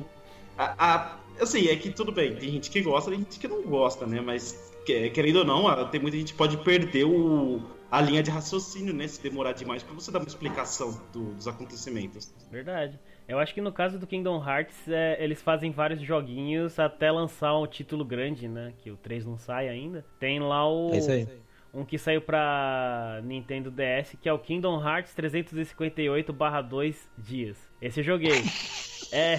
[0.58, 3.62] a, a- assim, é que tudo bem, tem gente que gosta, tem gente que não
[3.62, 4.20] gosta, né?
[4.20, 8.30] Mas, que- querendo ou não, tem muita gente que pode perder o, a linha de
[8.32, 9.08] raciocínio, né?
[9.08, 12.34] Se demorar demais pra você dar uma explicação do- dos acontecimentos.
[12.52, 13.00] Verdade.
[13.28, 17.58] Eu acho que no caso do Kingdom Hearts, é, eles fazem vários joguinhos até lançar
[17.58, 18.74] um título grande, né?
[18.78, 20.06] Que o 3 não sai ainda.
[20.20, 20.94] Tem lá o.
[20.94, 21.28] É isso aí.
[21.74, 27.58] Um que saiu pra Nintendo DS, que é o Kingdom Hearts 358/2 dias.
[27.82, 28.42] Esse eu joguei.
[29.12, 29.34] é.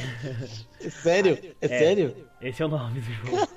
[0.81, 1.39] É sério?
[1.61, 1.69] É, É.
[1.69, 2.15] sério?
[2.41, 3.49] Esse é o nome do jogo.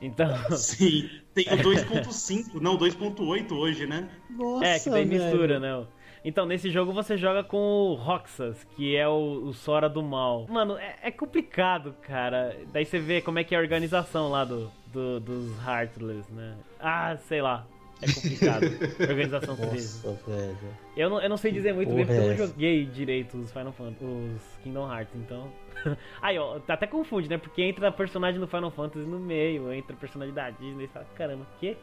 [0.00, 0.28] Então.
[0.56, 4.08] Sim, tem o 2.5, não, 2.8 hoje, né?
[4.30, 5.22] Nossa, É, que tem velho.
[5.24, 5.86] mistura, né?
[6.24, 10.46] Então, nesse jogo você joga com o Roxas, que é o, o Sora do mal.
[10.48, 12.56] Mano, é, é complicado, cara.
[12.72, 16.54] Daí você vê como é que é a organização lá do, do- dos Heartless, né?
[16.80, 17.66] Ah, sei lá.
[18.00, 18.64] É complicado.
[19.00, 20.02] organização deles.
[20.04, 20.56] Nossa, velho.
[20.96, 23.50] Eu não, eu não sei dizer muito bem porque eu não é joguei direito os
[23.50, 25.52] Final Fantasy, os Kingdom Hearts, então.
[26.22, 27.38] Aí, ó, até confunde, né?
[27.38, 31.46] Porque entra personagem do Final Fantasy no meio, entra personagem da Disney e fala, caramba,
[31.60, 31.76] quê?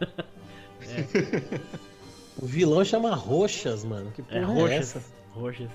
[2.40, 4.10] O vilão chama Roxas, mano.
[4.10, 4.96] Que porra É, é, roxas.
[4.96, 5.02] essa?
[5.32, 5.70] Roxas.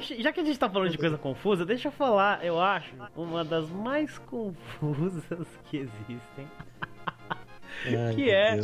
[0.00, 2.92] Deixa- já que a gente tá falando de coisa confusa, deixa eu falar, eu acho,
[3.16, 6.46] uma das mais confusas que existem.
[7.86, 8.60] Ai, Que é?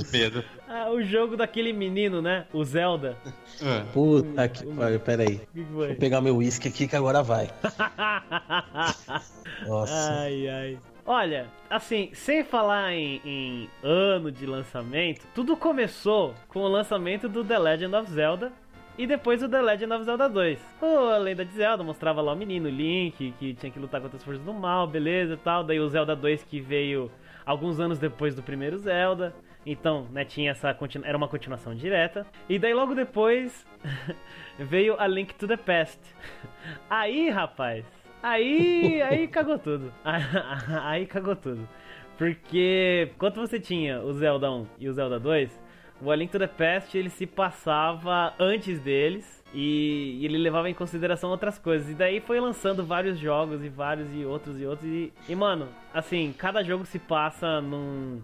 [0.69, 2.47] Ah, o jogo daquele menino, né?
[2.53, 3.17] O Zelda.
[3.63, 3.81] É.
[3.93, 5.41] Puta que pariu, peraí.
[5.55, 5.95] Que Vou foi?
[5.95, 7.49] pegar meu uísque aqui que agora vai.
[9.67, 10.19] Nossa.
[10.21, 10.79] Ai, ai.
[11.07, 17.45] Olha, assim, sem falar em, em ano de lançamento, tudo começou com o lançamento do
[17.45, 18.53] The Legend of Zelda
[18.99, 20.77] e depois o The Legend of Zelda 2.
[20.81, 24.17] O A Lenda de Zelda mostrava lá o menino Link, que tinha que lutar contra
[24.17, 25.63] as forças do mal, beleza e tal.
[25.63, 27.11] Daí o Zelda 2 que veio
[27.45, 29.35] alguns anos depois do primeiro Zelda.
[29.65, 31.05] Então, né, tinha essa continu...
[31.05, 32.27] era uma continuação direta.
[32.49, 33.67] E daí logo depois
[34.59, 36.01] veio a Link to the Past.
[36.89, 37.85] Aí, rapaz,
[38.23, 39.93] aí, aí cagou tudo.
[40.83, 41.69] Aí cagou tudo.
[42.19, 45.61] Porque quando você tinha o Zelda 1 e o Zelda 2,
[46.01, 50.75] o A Link to the Past ele se passava antes deles e, ele levava em
[50.75, 51.91] consideração outras coisas.
[51.91, 54.87] E daí foi lançando vários jogos e vários e outros e outros.
[54.87, 58.21] E, e mano, assim, cada jogo se passa num,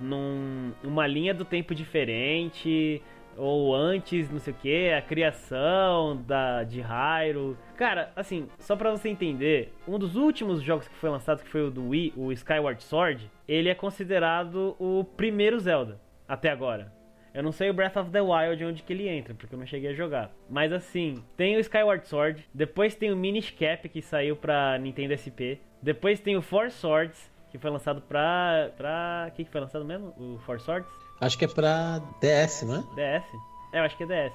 [0.00, 3.00] num uma linha do tempo diferente
[3.36, 7.56] ou antes, não sei o que, a criação da de Hyrule.
[7.76, 11.62] Cara, assim, só pra você entender, um dos últimos jogos que foi lançado, que foi
[11.62, 15.98] o do Wii, o Skyward Sword, ele é considerado o primeiro Zelda
[16.28, 16.92] até agora.
[17.34, 19.66] Eu não sei o Breath of the Wild onde que ele entra, porque eu não
[19.66, 20.30] cheguei a jogar.
[20.50, 25.16] Mas assim, tem o Skyward Sword, depois tem o Minish Cap que saiu pra Nintendo
[25.16, 28.70] SP, depois tem o Four Swords, que foi lançado pra.
[28.76, 29.26] pra.
[29.28, 30.08] O que, que foi lançado mesmo?
[30.18, 30.88] O Four Swords?
[31.20, 33.18] Acho que é pra DS, não é?
[33.18, 33.24] DS?
[33.72, 34.34] É, eu acho que é DS.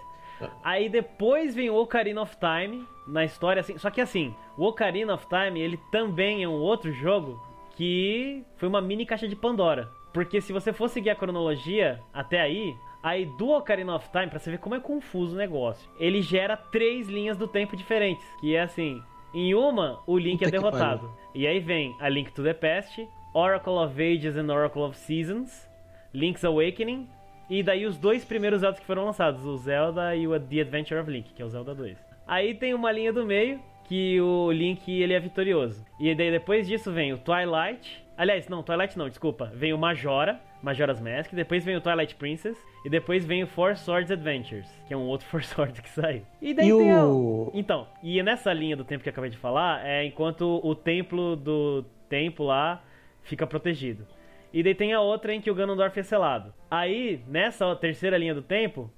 [0.63, 3.77] Aí depois vem o Ocarina of Time na história, assim.
[3.77, 7.41] Só que assim, o Ocarina of Time, ele também é um outro jogo
[7.75, 9.89] que foi uma mini caixa de Pandora.
[10.13, 12.75] Porque se você for seguir a cronologia até aí,
[13.07, 16.57] aí do Ocarina of Time, pra você ver como é confuso o negócio, ele gera
[16.57, 18.25] três linhas do tempo diferentes.
[18.39, 19.01] Que é assim,
[19.33, 21.11] em uma, o Link Puta é derrotado.
[21.33, 25.69] E aí vem a Link to the Past, Oracle of Ages and Oracle of Seasons,
[26.13, 27.07] Link's Awakening,
[27.49, 30.99] e daí os dois primeiros Zeldas que foram lançados, o Zelda e o The Adventure
[30.99, 31.97] of Link, que é o Zelda 2.
[32.27, 35.85] Aí tem uma linha do meio, que o Link ele é vitorioso.
[35.97, 38.05] E daí depois disso vem o Twilight.
[38.17, 39.49] Aliás, não, Twilight não, desculpa.
[39.53, 43.77] Vem o Majora, Majora's Mask, depois vem o Twilight Princess, e depois vem o Four
[43.77, 46.23] Swords Adventures, que é um outro Four Swords que saiu.
[46.41, 49.37] E daí E a- o- Então, e nessa linha do tempo que eu acabei de
[49.37, 52.81] falar, é enquanto o templo do tempo lá
[53.23, 54.05] fica protegido.
[54.53, 56.53] E daí tem a outra em que o Ganondorf é selado.
[56.71, 58.89] Aí, nessa terceira linha do tempo,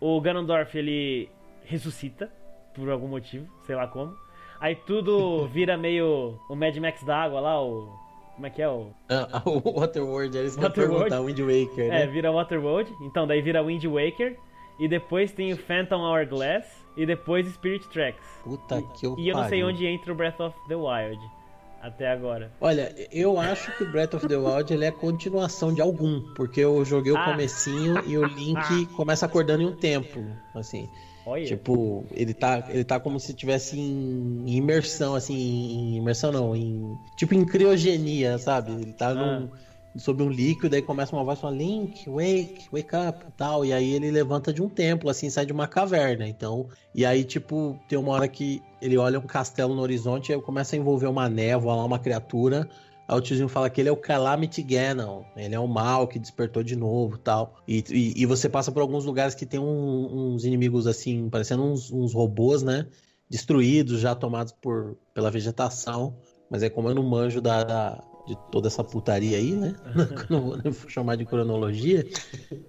[0.00, 1.28] o Ganondorf ele
[1.64, 2.30] ressuscita
[2.74, 4.14] por algum motivo, sei lá como.
[4.58, 7.94] Aí tudo vira meio o Mad Max da água lá, o
[8.34, 11.08] como é que é o Ah, o Waterworld, eles vão Waterworld?
[11.10, 12.06] perguntar Wind Waker, É, né?
[12.06, 12.92] vira Waterworld.
[13.02, 14.36] Então daí vira Wind Waker
[14.78, 16.66] e depois tem o Phantom Hourglass,
[16.96, 18.24] e depois Spirit Tracks.
[18.44, 21.18] Puta que eu E eu não sei onde entra o Breath of the Wild
[21.82, 22.50] até agora.
[22.60, 26.20] Olha, eu acho que o Breath of the Wild ele é a continuação de algum,
[26.34, 27.24] porque eu joguei o Ah.
[27.26, 30.24] comecinho e o Link começa acordando em um tempo,
[30.54, 30.88] assim.
[31.26, 31.44] Olha.
[31.44, 36.96] Tipo, ele tá, ele tá como se tivesse em imersão, assim, em imersão não, em
[37.16, 38.72] tipo em criogenia, sabe?
[38.72, 39.48] Ele tá num,
[39.96, 43.92] sob um líquido, aí começa uma voz falando Link, wake, wake up, tal, e aí
[43.94, 46.28] ele levanta de um templo, assim, sai de uma caverna.
[46.28, 50.34] Então, e aí tipo tem uma hora que ele olha um castelo no horizonte, e
[50.34, 52.68] aí começa a envolver uma névoa lá, uma criatura.
[53.06, 56.18] Aí o tiozinho fala que ele é o Calamity Ganon, ele é o mal que
[56.18, 57.56] despertou de novo tal.
[57.68, 61.62] E, e, e você passa por alguns lugares que tem um- uns inimigos assim, parecendo
[61.64, 62.86] uns, uns robôs, né?
[63.28, 66.16] Destruídos, já tomados por, pela vegetação.
[66.50, 69.74] Mas é como eu não manjo da, da- de toda essa putaria aí, né?
[70.30, 72.06] não vou chamar de cronologia.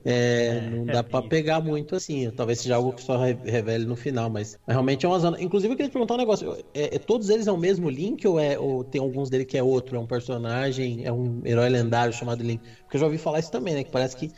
[0.04, 2.32] é, não dá pra pegar muito assim.
[2.32, 5.42] Talvez seja algo que só re- revele no final, mas, mas realmente é uma zona.
[5.42, 8.28] Inclusive, eu queria te perguntar um negócio: é, é- todos eles é o mesmo Link
[8.28, 9.98] ou, é, ou tem alguns dele que é outro?
[9.98, 12.64] É um personagem, é um herói lendário chamado Link?
[12.86, 13.84] Porque eu já ouvi falar isso também, né?
[13.84, 14.30] Que parece que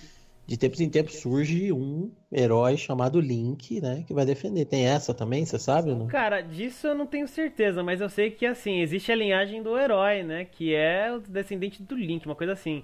[0.47, 4.03] de tempos em tempos surge um herói chamado Link, né?
[4.07, 4.63] Que vai defender.
[4.65, 6.07] Tem essa também, você sabe não?
[6.07, 9.77] Cara, disso eu não tenho certeza, mas eu sei que assim, existe a linhagem do
[9.77, 10.45] herói, né?
[10.45, 12.83] Que é o descendente do Link, uma coisa assim.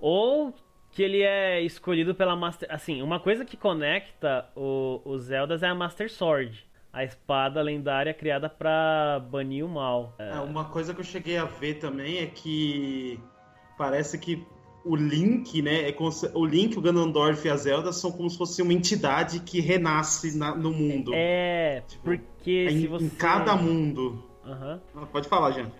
[0.00, 0.52] Ou
[0.90, 2.68] que ele é escolhido pela Master.
[2.72, 6.66] Assim, uma coisa que conecta o- os Zeldas é a Master Sword.
[6.92, 10.14] A espada lendária criada pra banir o mal.
[10.18, 13.20] É, É, uma coisa que eu cheguei a ver também é que
[13.76, 14.44] parece que
[14.84, 15.88] o Link, né?
[15.88, 19.40] É se- o Link, o Ganondorf e a Zelda são como se fosse uma entidade
[19.40, 21.12] que renasce na- no mundo.
[21.14, 23.04] É, Tipo, porque em, se você.
[23.04, 24.22] em cada mundo.
[24.44, 24.80] Aham.
[24.96, 25.70] Ah, Pode falar, Jean.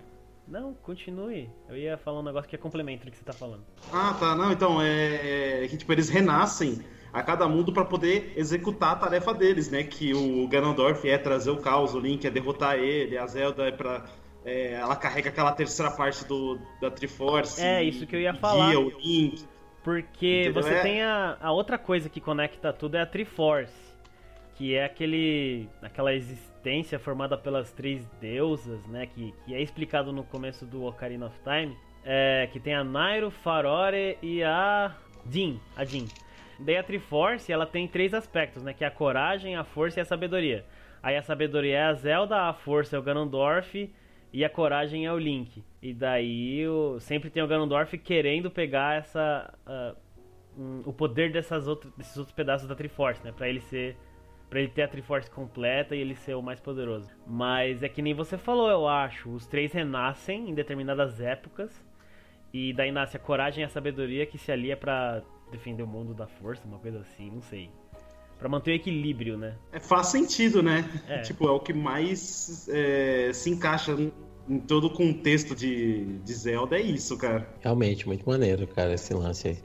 [0.47, 1.47] Não, continue.
[1.69, 3.63] Eu ia falar um negócio que é complemento do que você tá falando.
[3.93, 4.35] Ah, tá.
[4.35, 6.79] Não, então, é, é que tipo, eles renascem
[7.13, 9.83] a cada mundo para poder executar a tarefa deles, né?
[9.83, 13.71] Que o Ganondorf é trazer o caos, o Link é derrotar ele, a Zelda é
[13.71, 14.05] pra.
[14.45, 17.61] É, ela carrega aquela terceira parte do, da Triforce.
[17.61, 18.69] É, isso que eu ia falar.
[18.69, 19.45] Guia o Link.
[19.83, 20.63] Porque Entendeu?
[20.63, 23.73] você É- tem a, a outra coisa que conecta tudo é a Triforce,
[24.55, 30.23] que é aquele aquela existência formada pelas três deusas, né, que, que é explicado no
[30.23, 34.93] começo do Ocarina of Time, é, que tem a Nairo, Farore e a
[35.25, 36.07] Din, a Din.
[36.59, 40.01] Daí a Triforce, ela tem três aspectos, né, que é a coragem, a força e
[40.01, 40.65] a sabedoria.
[41.01, 43.89] Aí a sabedoria é a Zelda, a força é o Ganondorf
[44.31, 45.63] e a coragem é o Link.
[45.81, 49.95] E daí o, sempre tem o Ganondorf querendo pegar essa ah,
[50.57, 53.31] um, o poder dessas outras, desses outros pedaços da Triforce, né?
[53.31, 53.97] Pra ele ser
[54.49, 57.11] Pra ele ter a Triforce completa e ele ser o mais poderoso.
[57.27, 59.29] Mas é que nem você falou, eu acho.
[59.29, 61.85] Os três renascem em determinadas épocas.
[62.51, 65.21] E daí nasce a coragem e a sabedoria que se alia pra
[65.51, 67.69] defender o mundo da força, uma coisa assim, não sei.
[68.39, 69.55] Pra manter o equilíbrio, né?
[69.71, 70.83] É, faz sentido, né?
[71.07, 71.19] É.
[71.27, 76.77] Tipo, é o que mais é, se encaixa em- todo o contexto de, de Zelda,
[76.77, 77.47] é isso, cara.
[77.59, 79.57] Realmente, muito maneiro, cara, esse lance aí.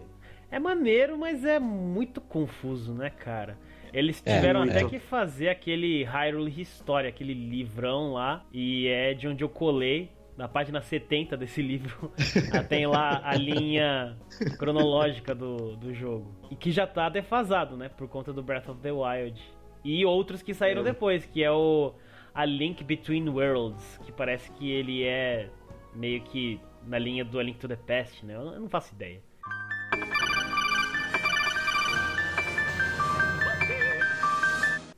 [0.50, 3.58] É maneiro, mas é muito confuso, né, cara?
[3.92, 4.76] Eles É, tiveram muito.
[4.76, 10.10] até que fazer aquele Hyrule History, aquele livrão lá, e é de onde eu colei.
[10.36, 12.10] Na página 70 desse livro,
[12.68, 14.16] tem lá a linha
[14.58, 16.34] cronológica do, do jogo.
[16.50, 17.88] E que já tá defasado, né?
[17.88, 19.40] Por conta do Breath of the Wild.
[19.84, 20.84] E outros que saíram É.
[20.86, 21.94] depois, que é o
[22.34, 25.48] A Link Between Worlds, que parece que ele é
[25.94, 28.34] meio que na linha do A Link to the Past, né?
[28.34, 29.20] Eu não faço ideia.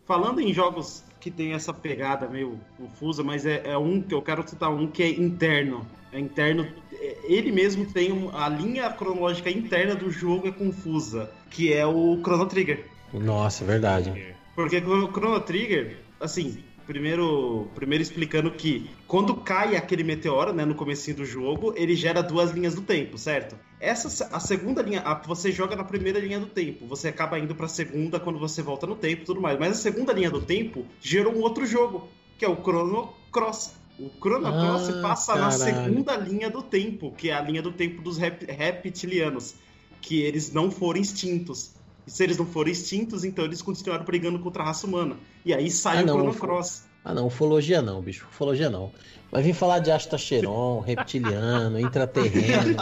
[0.05, 4.22] Falando em jogos que tem essa pegada meio confusa, mas é, é um que eu
[4.22, 5.85] quero citar um que é interno.
[6.12, 6.64] É interno.
[6.93, 11.85] é- Ele mesmo tem um- a linha cronológica interna do jogo é confusa, que é
[11.85, 12.87] o Chrono Trigger.
[13.12, 14.35] Nossa, é verdade.
[14.55, 20.74] Porque o Chrono Trigger, assim, primeiro, primeiro explicando que quando cai aquele meteoro, né, no
[20.74, 23.57] comecinho do jogo, ele gera duas linhas do tempo, certo?
[23.80, 27.55] Essa a segunda linha, a- você joga na primeira linha do tempo, você acaba indo
[27.55, 29.59] pra segunda quando você volta no tempo, e tudo mais.
[29.59, 32.09] Mas a segunda linha do tempo gerou um outro jogo,
[32.39, 33.74] que é o Chrono Cross.
[33.99, 35.59] O Chrono Ah, Cross passa na caralho.
[35.84, 39.55] segunda linha do tempo, que é a linha do tempo dos rep- reptilianos,
[40.01, 41.74] que eles não foram extintos.
[42.07, 45.16] E se eles não foram extintos, então eles continuaram brigando contra a raça humana.
[45.44, 46.84] E aí sai Ah, o não, Chrono Cross.
[47.04, 48.26] Ah, não, ufologia não, bicho.
[48.30, 48.92] Ufologia não.
[49.30, 52.76] Vai vir falar de Astacheron, reptiliano, intraterreno.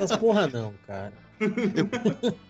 [0.00, 1.12] Essas porra não, cara.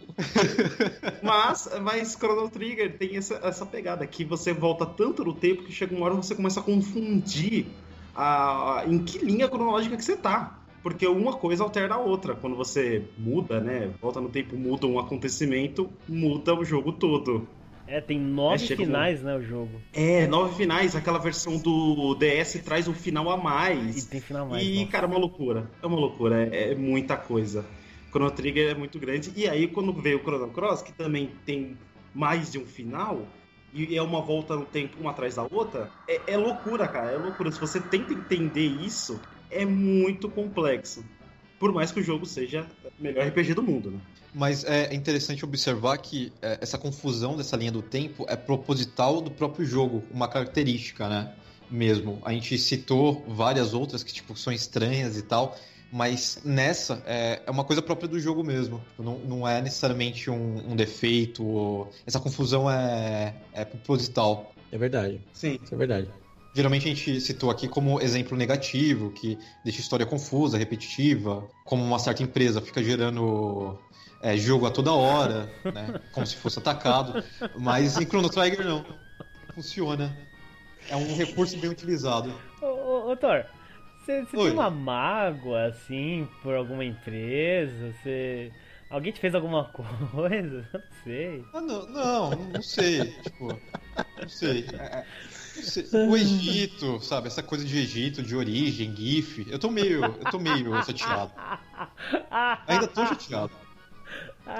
[1.23, 5.73] Mas, mas Chrono Trigger tem essa, essa pegada que você volta tanto no tempo que
[5.73, 7.67] chega uma hora você começa a confundir
[8.15, 10.60] a, a- em que linha cronológica que você tá.
[10.83, 12.35] Porque uma coisa altera a outra.
[12.35, 13.91] Quando você muda, né?
[14.01, 17.47] Volta no tempo, muda um acontecimento, muda o jogo todo.
[17.87, 19.81] É, tem nove É, um- finais, né, o jogo.
[19.93, 24.05] É, nove finais, aquela versão do DS traz um final a E mais.
[24.05, 24.65] tem final mais.
[24.65, 24.93] E, nossa.
[24.93, 25.69] cara, é uma loucura.
[25.83, 27.65] É uma loucura, é, é muita coisa.
[28.11, 29.33] Chrono Trigger é muito grande.
[29.37, 31.77] E aí, quando veio o Chrono Cross, que também tem
[32.15, 33.27] mais de um final,
[33.75, 37.11] e é uma volta no tempo uma atrás da outra, é, é loucura, cara.
[37.11, 37.51] É loucura.
[37.53, 39.21] Se você tenta entender isso,
[39.51, 41.05] é muito complexo.
[41.59, 44.01] Por mais que o jogo seja o melhor RPG do mundo, né?
[44.33, 49.31] Mas é interessante observar que é, essa confusão dessa linha do tempo é proposital do
[49.31, 51.35] próprio jogo, uma característica, né?
[51.71, 52.19] Mesmo.
[52.25, 55.57] A gente citou várias outras que tipo são estranhas e tal,
[55.93, 58.79] mas nessa é, é uma coisa própria do jogo mesmo.
[58.91, 61.45] Tipo, Não, não é necessariamente um, um defeito.
[61.45, 64.55] ou- Essa confusão é, é proposital.
[64.73, 65.21] É verdade.
[65.33, 65.59] Sim.
[65.63, 66.09] Isso é verdade.
[66.53, 71.85] Geralmente a gente citou aqui como exemplo negativo, que deixa a história confusa, repetitiva, como
[71.85, 73.79] uma certa empresa fica gerando
[74.21, 76.01] é, jogo a toda hora, né?
[76.13, 77.25] Como se fosse atacado.
[77.59, 78.85] Mas em Chrono Trigger não.
[79.55, 80.17] Funciona.
[80.89, 82.33] É um recurso bem utilizado.
[82.61, 83.45] Ô, ô, ô, Thor,
[84.01, 87.93] você tem uma mágoa, assim, por alguma empresa?
[87.93, 88.53] Você...
[88.89, 90.69] Alguém te fez alguma coisa?
[90.73, 91.45] Não sei.
[91.55, 93.05] Ah, não, não, não sei.
[93.23, 93.59] Tipo,
[94.21, 94.67] não sei.
[94.73, 95.40] É, é, não sei.
[96.09, 97.29] O Egito, sabe?
[97.29, 99.47] Essa coisa de Egito, de origem, GIF.
[99.49, 101.33] Eu tô meio, eu tô meio chateado.
[102.67, 103.53] Ainda tô chateado.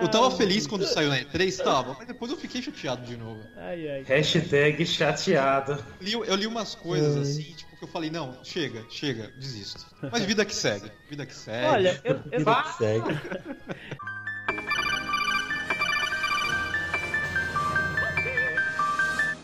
[0.01, 3.43] Eu tava feliz quando saiu na E3, tava, mas depois eu fiquei chateado de novo.
[3.57, 4.03] Ai, ai.
[4.03, 5.73] Hashtag chateado.
[6.01, 9.87] Eu li, eu li umas coisas assim, tipo, que eu falei, não, chega, chega, desisto.
[10.13, 11.67] Mas vida que segue, vida que segue.
[11.67, 13.09] Olha, eu, eu, Vida que segue.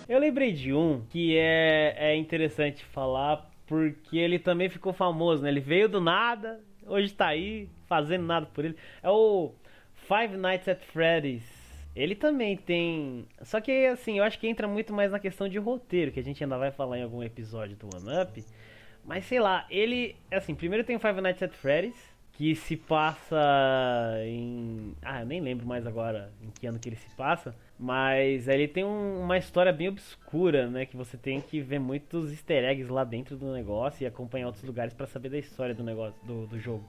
[0.09, 5.49] eu lembrei de um que é, é interessante falar porque ele também ficou famoso, né?
[5.49, 8.77] Ele veio do nada, hoje tá aí, fazendo nada por ele.
[9.03, 9.53] É o
[9.95, 11.45] Five Nights at Freddy's.
[11.95, 13.27] Ele também tem.
[13.43, 16.23] Só que assim, eu acho que entra muito mais na questão de roteiro, que a
[16.23, 18.45] gente ainda vai falar em algum episódio do One Up.
[19.05, 20.15] Mas sei lá, ele.
[20.31, 23.37] Assim, primeiro tem o Five Nights at Freddy's, que se passa
[24.25, 24.95] em.
[25.03, 27.55] Ah, eu nem lembro mais agora em que ano que ele se passa.
[27.79, 30.87] Mas ele tem um- uma história bem obscura, né?
[30.87, 34.65] Que você tem que ver muitos easter eggs lá dentro do negócio e acompanhar outros
[34.65, 36.85] lugares pra saber da história do negócio, do, do jogo.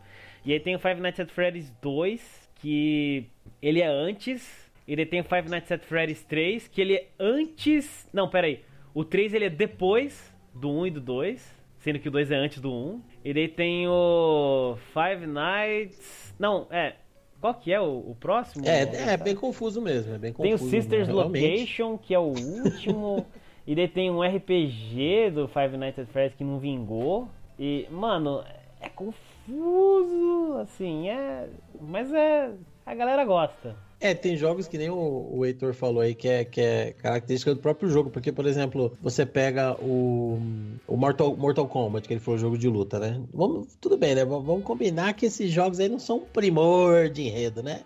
[0.45, 3.26] E aí tem o Five Nights at Freddy's 2, que
[3.62, 4.68] ele é antes.
[4.88, 8.08] E daí tem o Five Nights at Freddy's 3, que ele é antes.
[8.14, 8.62] Não, pera aí.
[8.93, 12.36] O 3 ele é depois do 1 e do 2, sendo que o 2 é
[12.36, 13.02] antes do 1.
[13.26, 16.36] E daí tem o Five Nights.
[16.40, 16.96] Não, é.
[17.40, 18.68] Qual que é o, o próximo?
[18.68, 20.16] É, é bem confuso mesmo.
[20.16, 21.14] É bem Tem o confuso, Sisters né?
[21.14, 23.26] Location, que é o último.
[23.66, 27.28] e daí tem um RPG do Five Nights at Freddy's que não vingou.
[27.60, 28.44] E, mano,
[28.82, 31.48] é confuso, assim, é.
[31.80, 32.52] Mas é.
[32.86, 33.76] A galera gosta.
[34.00, 37.56] É, tem jogos que nem o, o Heitor falou aí, que é, que é característica
[37.56, 38.12] do próprio jogo.
[38.12, 40.39] Porque, por exemplo, você pega o,
[40.88, 43.20] o Mortal, Mortal Kombat, que ele foi o jogo de luta, né?
[43.34, 44.24] Vamos, tudo bem, né?
[44.24, 47.82] Vamos combinar que esses jogos aí não são um primor de enredo, né?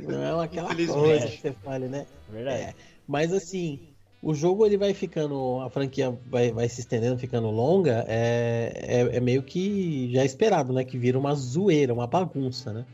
[0.00, 2.06] Não é aquela coisa que você fale, né?
[2.28, 2.62] Verdade.
[2.62, 2.74] É,
[3.06, 3.78] mas assim,
[4.20, 9.16] o jogo ele vai ficando, a franquia vai, vai se estendendo, ficando longa, é, é,
[9.16, 10.84] é meio que já esperado, né?
[10.84, 12.84] Que vira uma zoeira, uma bagunça, né?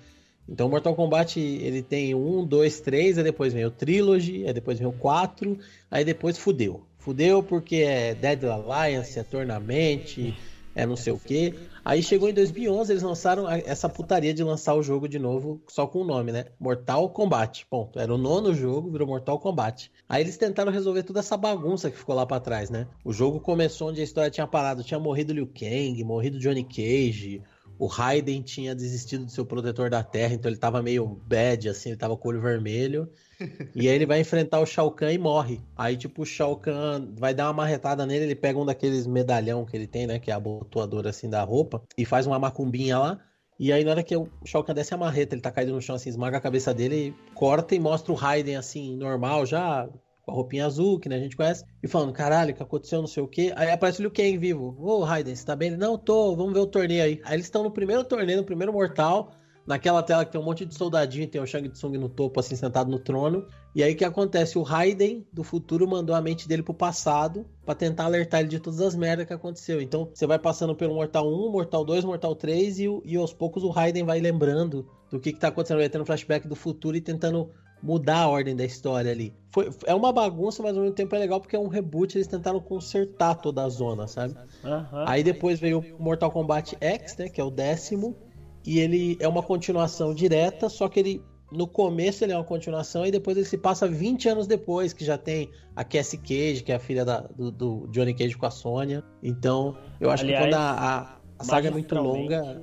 [0.52, 4.78] Então Mortal Kombat ele tem um, dois, três, aí depois vem o Trilogy, aí depois
[4.78, 5.58] vem o 4,
[5.90, 6.82] aí depois fudeu.
[6.98, 10.34] Fudeu porque é Dead Alliance, é Tournament,
[10.74, 11.54] é não sei o que.
[11.82, 15.86] Aí chegou em 2011, eles lançaram essa putaria de lançar o jogo de novo, só
[15.86, 16.44] com o nome, né?
[16.60, 17.98] Mortal Kombat, ponto.
[17.98, 19.90] Era o nono jogo, virou Mortal Kombat.
[20.06, 22.86] Aí eles tentaram resolver toda essa bagunça que ficou lá pra trás, né?
[23.02, 24.84] O jogo começou onde a história tinha parado.
[24.84, 27.42] Tinha morrido Liu Kang, morrido Johnny Cage,
[27.78, 31.68] o Raiden tinha desistido de ser o protetor da Terra, então ele tava meio bad,
[31.68, 33.08] assim, ele tava com o olho vermelho.
[33.74, 35.60] E aí ele vai enfrentar o Shao Kahn e morre.
[35.76, 39.64] Aí, tipo, o Shao Kahn vai dar uma marretada nele, ele pega um daqueles medalhão
[39.64, 40.20] que ele tem, né?
[40.20, 43.20] Que é a abotoadora, assim, da roupa, e faz uma macumbinha lá.
[43.58, 45.82] E aí, na hora que o Shao Kahn desce a marreta, ele tá caído no
[45.82, 49.88] chão, assim, esmaga a cabeça dele, corta e mostra o Raiden, assim, normal, já
[50.22, 53.00] com a roupinha azul, que né, a gente conhece, e falando, caralho, o que aconteceu,
[53.00, 53.52] não sei o que.
[53.56, 54.76] Aí aparece o Liu Kang vivo.
[54.78, 55.68] Ô, Raiden, você tá bem?
[55.68, 57.20] Ele, não, tô, vamos ver o torneio aí.
[57.24, 59.32] Aí eles estão no primeiro torneio, no primeiro mortal,
[59.66, 62.54] naquela tela que tem um monte de soldadinho, tem o Shang Tsung no topo, assim,
[62.54, 63.46] sentado no trono.
[63.74, 64.58] E aí o que acontece?
[64.58, 68.60] O Raiden do futuro mandou a mente dele pro passado pra tentar alertar ele de
[68.60, 69.80] todas as merdas que aconteceu.
[69.80, 73.62] Então você vai passando pelo Mortal 1, Mortal 2, Mortal 3 e, e aos poucos
[73.64, 77.00] o Raiden vai lembrando do que, que tá acontecendo, vai tendo flashback do futuro e
[77.00, 77.50] tentando
[77.82, 79.34] mudar a ordem da história ali.
[79.50, 82.26] Foi, é uma bagunça, mas ao mesmo tempo é legal porque é um reboot, eles
[82.26, 84.34] tentaram consertar toda a zona, sabe?
[84.64, 85.04] Aham.
[85.06, 88.16] Aí depois veio o Mortal Kombat X, né, que é o décimo,
[88.64, 93.04] e ele é uma continuação direta, só que ele no começo ele é uma continuação
[93.04, 96.72] e depois ele se passa 20 anos depois, que já tem a Cassie Cage, que
[96.72, 99.04] é a filha da, do, do, Johnny Cage com a Sônia.
[99.22, 102.62] Então, eu acho Aliás, que quando a, a, a saga é muito longa.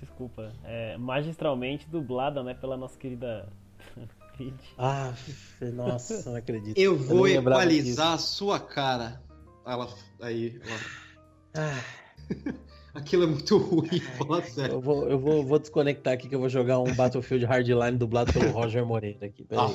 [0.00, 3.48] Desculpa, é magistralmente dublada, né, pela nossa querida
[4.76, 5.12] Ah,
[5.72, 6.78] nossa, não acredito.
[6.78, 9.20] Eu vou eu equalizar a sua cara.
[9.66, 9.88] Ela,
[10.20, 10.60] aí,
[11.54, 11.80] Ah.
[12.94, 14.74] Aquilo é muito ruim, fala sério.
[14.74, 18.32] Eu, vou, eu vou, vou desconectar aqui que eu vou jogar um Battlefield Hardline dublado
[18.32, 19.46] pelo Roger Moreira aqui.
[19.52, 19.70] Ah,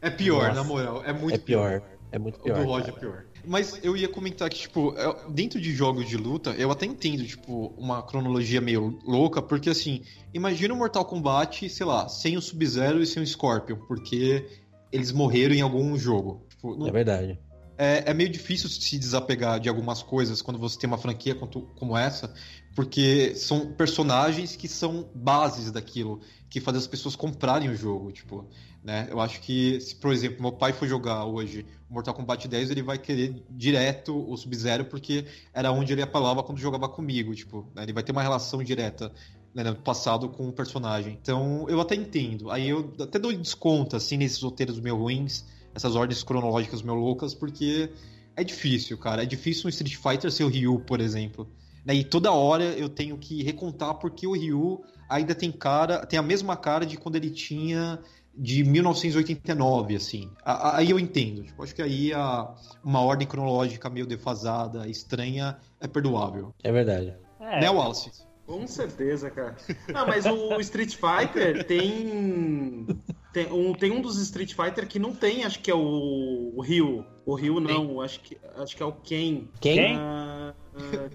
[0.00, 0.54] é pior, Nossa.
[0.54, 1.02] na moral.
[1.04, 1.80] É muito é pior.
[1.80, 1.90] pior.
[2.10, 2.58] É muito pior.
[2.58, 3.24] O do Roger é pior.
[3.46, 4.94] Mas eu ia comentar que, tipo,
[5.28, 10.02] dentro de jogos de luta, eu até entendo, tipo, uma cronologia meio louca, porque assim,
[10.34, 14.44] imagina o Mortal Kombat, sei lá, sem o Sub-Zero e sem o Scorpion, porque
[14.90, 16.44] eles morreram em algum jogo.
[16.48, 16.88] Tipo, não...
[16.88, 17.38] É verdade
[17.78, 21.96] é, é, meio difícil se desapegar de algumas coisas quando você tem uma franquia como
[21.96, 22.32] essa,
[22.74, 28.46] porque são personagens que são bases daquilo, que fazem as pessoas comprarem o jogo, tipo,
[28.82, 29.08] né?
[29.10, 32.82] Eu acho que, se, por exemplo, meu pai for jogar hoje Mortal Kombat 10, ele
[32.82, 37.82] vai querer direto o Sub-Zero, porque era onde ele apelava quando jogava comigo, tipo, né?
[37.82, 39.12] ele vai ter uma relação direta
[39.54, 41.18] né, no passado com o personagem.
[41.20, 42.50] Então, eu até entendo.
[42.50, 45.44] Aí eu até dou desconto, assim, nesses roteiros meio ruins,
[45.76, 47.90] essas ordens cronológicas meio loucas, porque
[48.34, 49.22] é difícil, cara.
[49.22, 51.46] É difícil um Street Fighter ser o Ryu, por exemplo.
[51.84, 51.94] Né?
[51.94, 56.22] E toda hora eu tenho que recontar porque o Ryu ainda tem cara, tem a
[56.22, 58.00] mesma cara de quando ele tinha
[58.34, 60.30] de 1989, assim.
[60.44, 61.42] Aí eu entendo.
[61.42, 66.54] Tipo, acho que aí a, uma ordem cronológica meio defasada, estranha, é perdoável.
[66.62, 67.14] É verdade.
[67.38, 67.60] É.
[67.60, 68.10] Né, Wallace?
[68.46, 69.56] Com certeza, cara.
[69.92, 72.86] Não, mas o Street Fighter tem.
[73.32, 76.62] Tem um, tem um dos Street Fighter que não tem, acho que é o, o
[76.62, 77.04] Ryu.
[77.26, 79.48] O Ryu não, acho que, acho que é o Ken.
[79.60, 79.96] Quem?
[79.96, 80.54] Ah,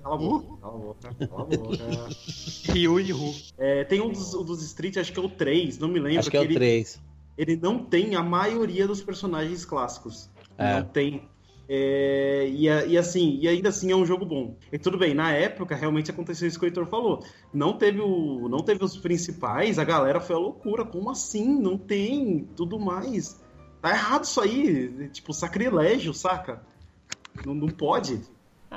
[0.04, 0.58] cala a boca.
[0.62, 1.16] Cala a boca.
[1.16, 2.10] Cala a boca.
[2.72, 3.34] Ryu e Ru.
[3.58, 6.20] É, tem um dos, dos Street, acho que é o 3, não me lembro.
[6.20, 7.02] Acho que, que é o ele, 3.
[7.38, 10.30] Ele não tem a maioria dos personagens clássicos.
[10.58, 10.76] É.
[10.76, 11.28] Não tem.
[11.74, 14.58] É, e, e, assim, e ainda assim é um jogo bom.
[14.74, 17.24] E tudo bem, na época realmente aconteceu isso que o Heitor falou.
[17.54, 20.84] Não teve, o, não teve os principais, a galera foi a loucura.
[20.84, 21.48] Como assim?
[21.48, 23.42] Não tem tudo mais.
[23.82, 25.08] Tá errado isso aí.
[25.14, 26.62] Tipo, sacrilégio, saca?
[27.46, 28.20] Não, não pode.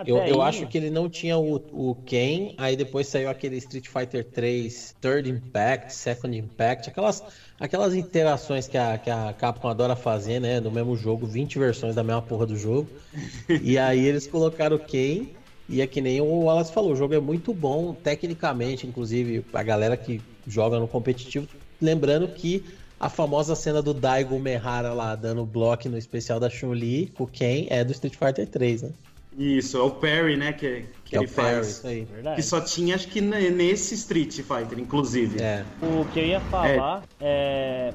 [0.05, 3.86] Eu, eu, acho que ele não tinha o, o Ken, aí depois saiu aquele Street
[3.86, 7.22] Fighter 3 Third Impact, Second Impact, aquelas,
[7.61, 10.59] aquelas interações que a, que a Capcom adora fazer, né?
[10.59, 12.88] No mesmo jogo, 20 versões da mesma porra do jogo.
[13.62, 15.28] e aí eles colocaram o Ken,
[15.68, 19.62] e é que nem o Wallace falou, o jogo é muito bom, tecnicamente, inclusive, a
[19.62, 21.47] galera que joga no competitivo,
[21.80, 22.64] lembrando que
[22.99, 27.26] a famosa cena do Daigo Mehara lá dando bloco no especial da Chun-Li com o
[27.28, 28.90] Ken é do Street Fighter 3, né?
[29.37, 31.80] Isso, é o Perry, né, que, que é ele faz.
[31.80, 32.07] Parry,
[32.37, 35.43] que só tinha, acho que nesse Street Fighter, inclusive.
[35.43, 35.64] É.
[35.82, 37.95] O que eu ia falar é, é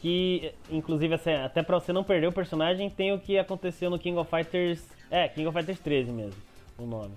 [0.00, 3.98] que, inclusive, assim, até pra você não perder o personagem, tem o que aconteceu no
[3.98, 4.82] King of Fighters.
[5.10, 6.40] É, King of Fighters 13 mesmo,
[6.78, 7.12] o nome.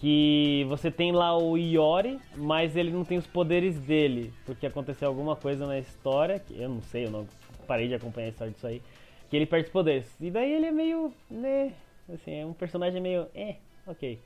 [0.00, 5.06] Que você tem lá o Iori, mas ele não tem os poderes dele, porque aconteceu
[5.06, 7.28] alguma coisa na história, que eu não sei, eu não
[7.66, 8.82] parei de acompanhar a história disso aí,
[9.30, 10.06] que ele perde os poderes.
[10.20, 11.72] E daí ele é meio, né,
[12.12, 13.26] Assim, é um personagem meio.
[13.34, 14.18] É, ok.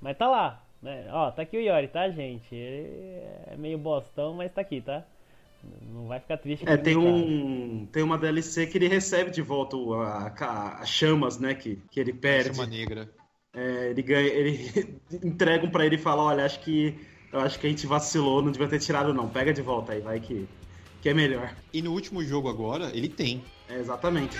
[0.00, 1.06] Mas tá lá, né?
[1.10, 2.54] Ó, tá aqui o Yori, tá, gente?
[2.54, 5.04] Ele é meio bostão, mas tá aqui, tá?
[5.92, 6.68] Não vai ficar triste.
[6.68, 9.76] É, tem um, tem uma DLC que ele recebe de volta
[10.80, 11.54] as chamas, né?
[11.54, 12.56] Que, que ele perde.
[12.56, 13.08] Chama negra.
[13.54, 16.98] É, ele ganha, ele entregam para ele e falam, olha, acho que
[17.32, 19.28] eu acho que a gente vacilou, não devia ter tirado não.
[19.28, 20.48] Pega de volta aí, vai que
[21.02, 21.54] que é melhor.
[21.72, 23.42] E no último jogo agora, ele tem.
[23.68, 24.36] É, exatamente.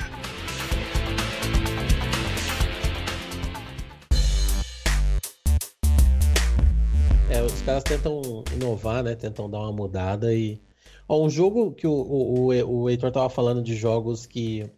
[7.32, 9.14] É, os caras tentam inovar, né?
[9.14, 10.60] Tentam dar uma mudada e.
[11.08, 14.70] Ó, um jogo que o, o, o Heitor tava falando de jogos que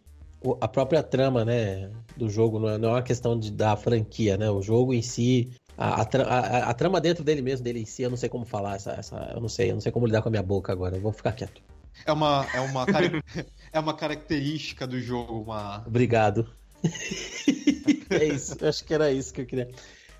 [0.61, 4.37] a própria trama, né, do jogo não é, não é uma questão de, da franquia,
[4.37, 4.49] né?
[4.49, 8.03] O jogo em si, a, a, a, a, trama dentro dele mesmo, dele em si,
[8.03, 10.21] eu não sei como falar essa, essa, eu não sei, eu não sei como lidar
[10.21, 10.95] com a minha boca agora.
[10.95, 11.61] Eu vou ficar quieto.
[12.05, 12.85] É uma, é uma,
[13.73, 15.83] é uma característica do jogo, uma.
[15.85, 16.49] Obrigado.
[18.09, 19.69] é isso, acho que era isso que eu queria.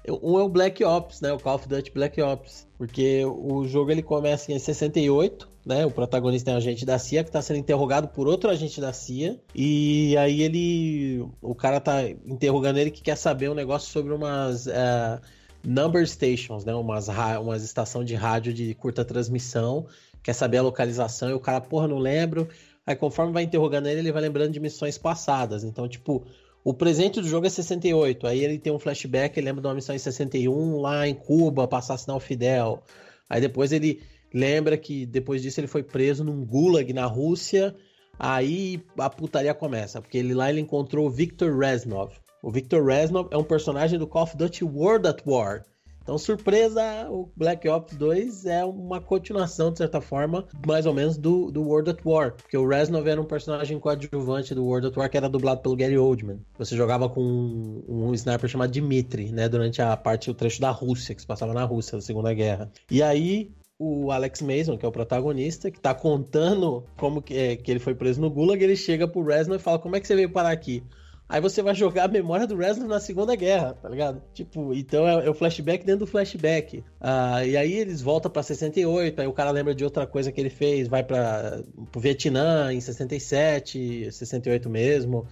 [0.10, 1.32] Um é o Black Ops, né?
[1.32, 2.68] O Call of Duty Black Ops.
[2.78, 5.86] Porque o jogo ele começa em 68, né?
[5.86, 8.93] O protagonista é um agente da CIA que está sendo interrogado por outro agente da
[8.93, 9.39] CIA.
[9.53, 11.26] E aí ele.
[11.41, 14.68] O cara tá interrogando ele que quer saber um negócio sobre umas.
[14.68, 15.20] Uh,
[15.66, 16.74] number stations, né?
[16.76, 17.08] Umas,
[17.41, 19.88] umas estação de rádio de curta transmissão.
[20.22, 22.47] Quer saber a localização e o cara, porra, não lembro.
[22.86, 25.64] Aí conforme vai interrogando ele, ele vai lembrando de missões passadas.
[25.64, 26.26] Então, tipo,
[26.66, 28.26] o presente do jogo é 68.
[28.26, 31.68] Aí ele tem um flashback, ele lembra de uma missão em 61, lá em Cuba,
[31.68, 32.82] passar sinal Fidel.
[33.30, 34.01] Aí depois ele
[34.34, 37.76] lembra que depois disso ele foi preso num gulag na Rússia.
[38.18, 42.13] Aí a putaria começa, porque ele lá ele encontrou o Victor Reznov.
[42.41, 45.63] O Victor Reznov é um personagem do Call of Duty World at War.
[46.06, 51.18] Então, surpresa, o Black Ops 2 é uma continuação, de certa forma, mais ou menos,
[51.18, 52.34] do, do World at War.
[52.34, 55.76] Porque o Reznov era um personagem coadjuvante do World at War que era dublado pelo
[55.76, 56.39] Gary Oldman.
[56.60, 59.49] Você jogava com um, um sniper chamado Dmitry, né?
[59.49, 62.72] Durante a parte, o trecho da Rússia, que se passava na Rússia, da Segunda Guerra.
[62.91, 67.56] E aí, o Alex Mason, que é o protagonista, que tá contando como que, é,
[67.56, 70.06] que ele foi preso no Gulag, ele chega pro Reznov e fala, como é que
[70.06, 70.84] você veio parar aqui?
[71.28, 74.21] Aí você vai jogar a memória do Reznor na Segunda Guerra, tá ligado?
[74.32, 76.84] Tipo, então é, é o flashback dentro do flashback.
[77.01, 80.39] Ah, e aí eles voltam pra 68, aí o cara lembra de outra coisa que
[80.39, 85.28] ele fez, vai para pro Vietnã em 67, 68 mesmo.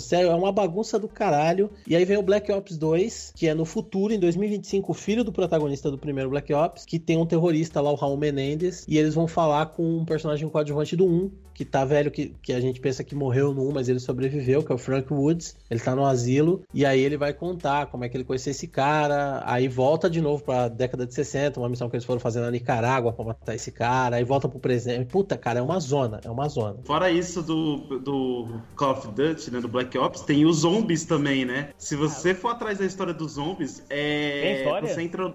[0.00, 1.70] Sério, é uma bagunça do caralho.
[1.86, 5.24] E aí vem o Black Ops 2, que é no futuro, em 2025, o filho
[5.24, 8.98] do protagonista do primeiro Black Ops, que tem um terrorista lá, o Raul Menendez, e
[8.98, 12.60] eles vão falar com um personagem coadjuvante do 1, que tá velho, que, que a
[12.60, 15.56] gente pensa que morreu no 1, mas ele sobreviveu, que é o Frank Woods.
[15.70, 18.66] Ele tá no asilo, e aí ele vai contar como é que ele conheceu esse
[18.66, 19.42] cara.
[19.46, 22.50] Aí volta de novo pra década de 60, uma missão que eles foram fazer na
[22.50, 24.16] Nicarágua pra matar esse cara.
[24.16, 25.06] Aí volta pro presente.
[25.06, 26.76] Puta, cara, é uma zona, é uma zona.
[26.84, 31.44] Fora isso do, do Call of Duty, né, do Black Ops, tem os zombies também,
[31.44, 31.70] né?
[31.78, 34.40] Se você for atrás da história dos zombies, é.
[34.42, 34.88] Tem história?
[34.88, 35.34] Você entra.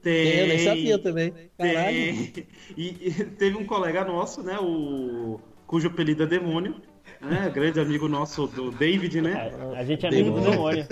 [0.00, 1.32] Tem, eu nem sabia também.
[1.56, 2.32] Caralho.
[2.32, 2.46] Tem.
[2.76, 4.58] E, e teve um colega nosso, né?
[4.60, 6.76] O cujo apelido é Demônio,
[7.20, 7.50] né?
[7.52, 9.52] Grande amigo nosso do David, né?
[9.76, 10.86] A gente é amigo do Demônio.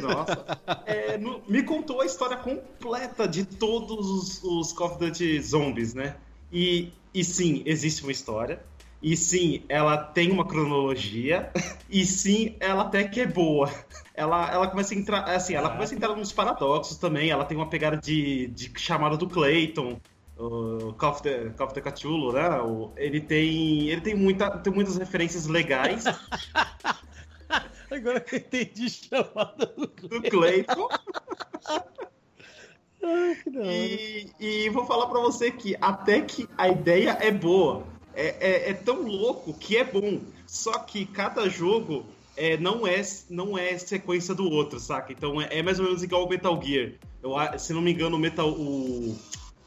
[0.00, 0.60] Nossa.
[0.86, 5.94] É, no, me contou a história completa de todos os, os Call of Duty zombies,
[5.94, 6.16] né?
[6.52, 8.60] E, e sim, existe uma história.
[9.06, 11.52] E sim, ela tem uma cronologia.
[11.88, 13.70] E sim, ela até que é boa.
[14.12, 17.30] Ela, ela começa a entrar, assim, ela começa a entrar nos paradoxos também.
[17.30, 20.00] Ela tem uma pegada de, de chamada do Clayton
[20.36, 22.60] o Call of the, Call of the Cthulhu, né?
[22.60, 26.02] O, ele tem, ele tem, muita, tem muitas referências legais.
[27.88, 30.88] Agora que eu entendi chamada do Clayton.
[33.70, 37.94] e, e vou falar para você que até que a ideia é boa.
[38.16, 40.20] É, é, é, tão louco que é bom.
[40.46, 45.12] Só que cada jogo é, não, é, não é sequência do outro, saca?
[45.12, 46.92] Então é, é mais ou menos igual o Metal Gear.
[47.22, 48.50] Eu, se não me engano, o Metal.
[48.50, 49.18] O,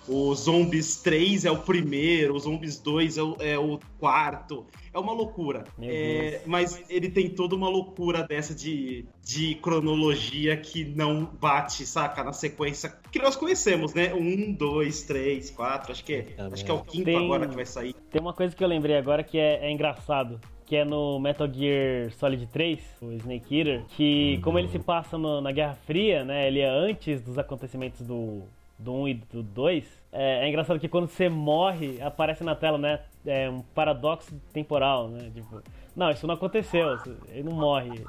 [0.09, 4.65] o Zombies 3 é o primeiro, o Zombies 2 é o, é o quarto.
[4.91, 5.65] É uma loucura.
[5.79, 12.23] É, mas ele tem toda uma loucura dessa de, de cronologia que não bate, saca?
[12.23, 14.11] Na sequência que nós conhecemos, né?
[14.13, 15.91] Um, dois, três, quatro.
[15.91, 17.95] Acho que é, acho que é o quinto tem, agora que vai sair.
[18.09, 21.51] Tem uma coisa que eu lembrei agora que é, é engraçado que é no Metal
[21.51, 26.23] Gear Solid 3, o Snake Eater, que como ele se passa no, na Guerra Fria,
[26.23, 28.43] né, ele é antes dos acontecimentos do,
[28.79, 32.77] do 1 e do 2, é, é, engraçado que quando você morre, aparece na tela,
[32.77, 33.01] né?
[33.25, 35.29] É um paradoxo temporal, né?
[35.33, 35.61] Tipo,
[35.95, 38.05] não, isso não aconteceu, ele não morre, ele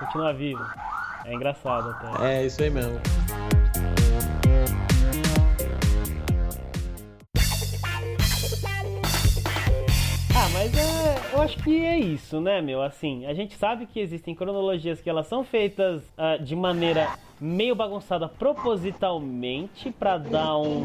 [0.00, 0.62] continua vivo.
[1.24, 2.34] É engraçado até.
[2.34, 3.00] É, isso aí mesmo.
[11.38, 12.82] Eu acho que é isso, né, meu?
[12.82, 17.76] Assim, a gente sabe que existem cronologias que elas são feitas uh, de maneira meio
[17.76, 20.82] bagunçada propositalmente para dar um,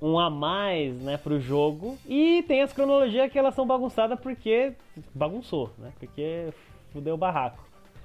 [0.00, 1.98] um a mais, né, pro jogo.
[2.06, 4.74] E tem as cronologias que elas são bagunçadas porque
[5.12, 5.92] bagunçou, né?
[5.98, 6.50] Porque
[6.92, 7.58] fudeu o barraco.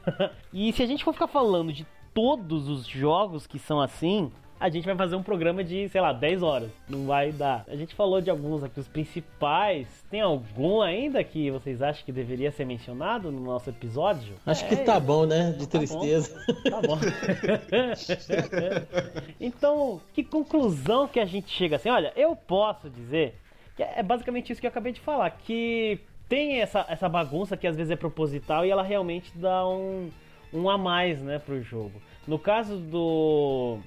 [0.51, 4.70] e se a gente for ficar falando de todos os jogos que são assim, a
[4.70, 6.70] gente vai fazer um programa de, sei lá, 10 horas.
[6.89, 7.64] Não vai dar.
[7.68, 9.88] A gente falou de alguns aqui, os principais.
[10.10, 14.36] Tem algum ainda que vocês acham que deveria ser mencionado no nosso episódio?
[14.45, 15.51] Acho é, que tá bom, né?
[15.51, 16.36] De tá tristeza.
[16.64, 16.72] Bom.
[16.72, 16.97] Tá bom.
[19.39, 21.90] então, que conclusão que a gente chega assim?
[21.90, 23.36] Olha, eu posso dizer
[23.76, 27.68] que é basicamente isso que eu acabei de falar, que tem essa, essa bagunça que
[27.68, 30.10] às vezes é proposital e ela realmente dá um,
[30.52, 32.02] um a mais, né, pro jogo.
[32.27, 33.77] No caso do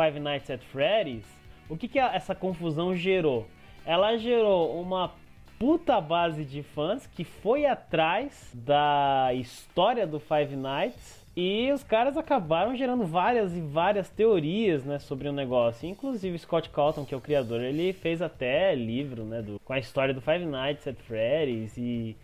[0.00, 1.26] Five Nights at Freddy's,
[1.68, 3.46] o que, que essa confusão gerou?
[3.84, 5.12] Ela gerou uma
[5.58, 12.16] puta base de fãs que foi atrás da história do Five Nights e os caras
[12.16, 15.86] acabaram gerando várias e várias teorias, né, sobre o negócio.
[15.86, 19.78] Inclusive Scott Calton, que é o criador, ele fez até livro, né, do, com a
[19.78, 22.16] história do Five Nights at Freddy's e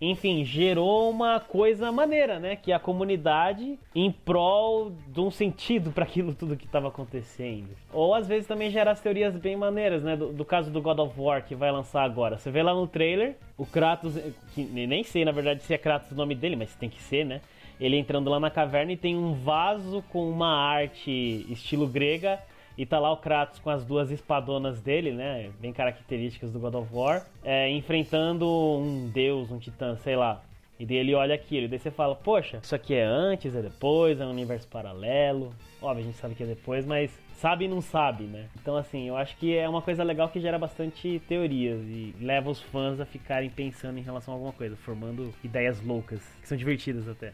[0.00, 2.56] enfim, gerou uma coisa maneira, né?
[2.56, 7.68] Que a comunidade em prol de um sentido para aquilo tudo que estava acontecendo.
[7.92, 10.16] Ou às vezes também gera as teorias bem maneiras, né?
[10.16, 12.36] Do, do, caso do God of War que vai lançar agora.
[12.36, 14.18] Você vê lá no trailer, o Kratos,
[14.54, 17.24] que nem sei na verdade se é Kratos o nome dele, mas tem que ser,
[17.24, 17.40] né?
[17.80, 22.38] Ele entrando lá na caverna e tem um vaso com uma arte estilo grega
[22.76, 25.50] E tá lá o Kratos com as duas espadonas dele, né?
[25.60, 30.42] Bem características do God of War, é, enfrentando um deus, um titã, sei lá.
[30.78, 33.62] E daí ele olha aquilo, e daí você fala, poxa, isso aqui é antes, é
[33.62, 35.54] depois, é um universo paralelo.
[35.80, 38.48] Óbvio, a gente sabe que é depois, mas sabe e não sabe, né?
[38.60, 42.50] Então, assim, eu acho que é uma coisa legal que gera bastante teorias e leva
[42.50, 46.58] os fãs a ficarem pensando em relação a alguma coisa, formando ideias loucas, que são
[46.58, 47.32] divertidas até.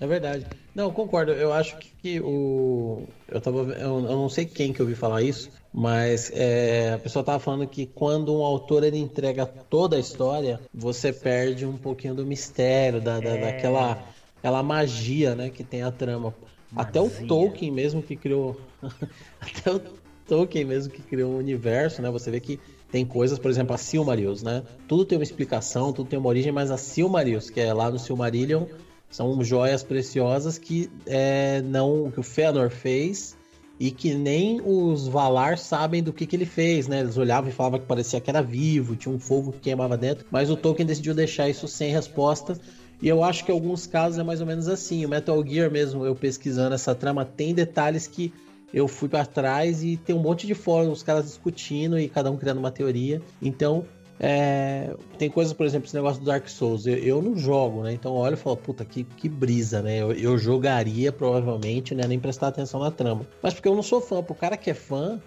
[0.00, 0.46] É verdade.
[0.74, 1.32] Não, eu concordo.
[1.32, 3.06] Eu acho que, que o.
[3.28, 6.98] Eu, tava, eu, eu, não sei quem que eu ouvi falar isso, mas é, a
[6.98, 11.76] pessoa tava falando que quando um autor ele entrega toda a história, você perde um
[11.76, 13.40] pouquinho do mistério, da, da é...
[13.40, 14.02] daquela
[14.42, 16.34] aquela magia né, que tem a trama.
[16.74, 18.60] Até o Tolkien mesmo que criou.
[19.40, 19.80] Até o
[20.26, 22.10] Tolkien mesmo que criou o universo, né?
[22.10, 22.58] Você vê que
[22.90, 24.62] tem coisas, por exemplo, a Silmarils, né?
[24.88, 27.98] Tudo tem uma explicação, tudo tem uma origem, mas a Silmarils, que é lá no
[27.98, 28.64] Silmarillion,
[29.12, 33.36] são joias preciosas que é, não que o Fëanor fez
[33.78, 37.00] e que nem os Valar sabem do que, que ele fez, né?
[37.00, 40.26] Eles olhavam e falavam que parecia que era vivo, tinha um fogo que queimava dentro,
[40.30, 42.58] mas o Tolkien decidiu deixar isso sem resposta.
[43.02, 45.04] E eu acho que em alguns casos é mais ou menos assim.
[45.04, 48.32] O Metal Gear mesmo, eu pesquisando essa trama, tem detalhes que
[48.72, 52.30] eu fui para trás e tem um monte de fóruns, os caras discutindo e cada
[52.30, 53.20] um criando uma teoria.
[53.42, 53.84] Então,
[54.24, 56.86] é, tem coisas, por exemplo, esse negócio do Dark Souls.
[56.86, 57.92] Eu, eu não jogo, né?
[57.92, 60.00] Então olha e falo, puta, que, que brisa, né?
[60.00, 62.06] Eu, eu, jogaria provavelmente, né?
[62.06, 63.26] Nem prestar atenção na trama.
[63.42, 64.22] Mas porque eu não sou fã.
[64.22, 65.20] Pro cara que é fã,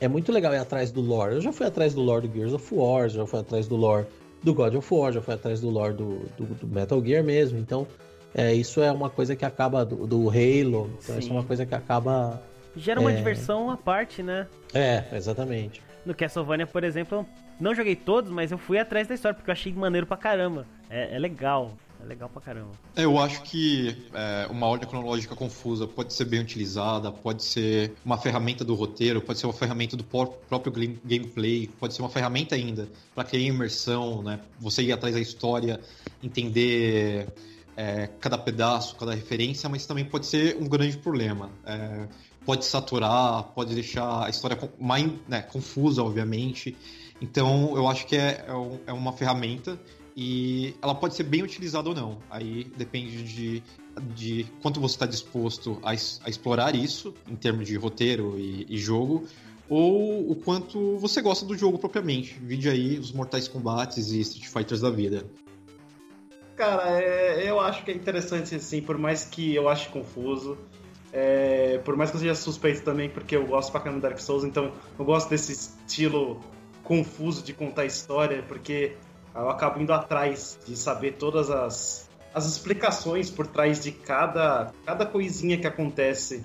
[0.00, 1.34] é muito legal ir atrás do lore.
[1.34, 4.06] Eu já fui atrás do lore do Gears of War, já fui atrás do lore
[4.42, 7.58] do God of War, já fui atrás do lore do, do, do Metal Gear mesmo.
[7.58, 7.86] Então,
[8.34, 10.90] é, isso é uma coisa que acaba do, do Halo.
[11.02, 11.18] Então, Sim.
[11.18, 12.40] isso é uma coisa que acaba.
[12.74, 13.16] Gera uma é...
[13.16, 14.46] diversão à parte, né?
[14.72, 15.82] É, exatamente.
[16.04, 17.26] No Castlevania, por exemplo,
[17.60, 20.66] não joguei todos, mas eu fui atrás da história porque eu achei maneiro pra caramba.
[20.88, 21.76] É, é legal.
[22.00, 22.70] É legal pra caramba.
[22.94, 28.16] Eu acho que é, uma ordem cronológica confusa pode ser bem utilizada, pode ser uma
[28.16, 30.72] ferramenta do roteiro, pode ser uma ferramenta do próprio
[31.04, 34.38] gameplay, pode ser uma ferramenta ainda para criar imersão, né?
[34.60, 35.80] Você ir atrás da história,
[36.22, 37.26] entender
[37.76, 41.50] é, cada pedaço, cada referência, mas também pode ser um grande problema.
[41.66, 42.06] É,
[42.48, 46.74] pode saturar, pode deixar a história mais né, confusa, obviamente.
[47.20, 49.78] Então, eu acho que é, é, é uma ferramenta
[50.16, 52.16] e ela pode ser bem utilizada ou não.
[52.30, 53.62] Aí depende de,
[54.14, 58.78] de quanto você está disposto a, a, explorar isso, em termos de roteiro e, e,
[58.78, 59.26] jogo,
[59.68, 62.38] ou o quanto você gosta do jogo propriamente.
[62.40, 65.22] Vide aí os Mortais Kombates e Street Fighters da vida.
[66.56, 70.56] Cara, é, eu acho que é interessante, assim, por mais que eu ache confuso.
[71.12, 74.18] É, por mais que eu seja suspeito também, porque eu gosto pra caramba do Dark
[74.18, 76.40] Souls, então eu gosto desse estilo
[76.82, 78.96] confuso de contar história, porque
[79.34, 85.06] eu acabo indo atrás de saber todas as, as explicações por trás de cada, cada
[85.06, 86.44] coisinha que acontece.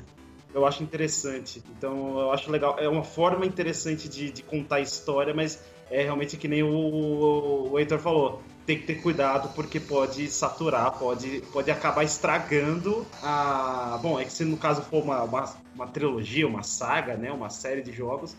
[0.53, 1.64] Eu acho interessante.
[1.76, 2.77] Então, eu acho legal.
[2.77, 7.72] É uma forma interessante de, de contar história, mas é realmente que nem o, o,
[7.72, 8.41] o Heitor falou.
[8.65, 13.99] Tem que ter cuidado porque pode saturar, pode, pode acabar estragando a.
[14.02, 17.31] Bom, é que se no caso for uma, uma, uma trilogia, uma saga, né?
[17.31, 18.35] Uma série de jogos,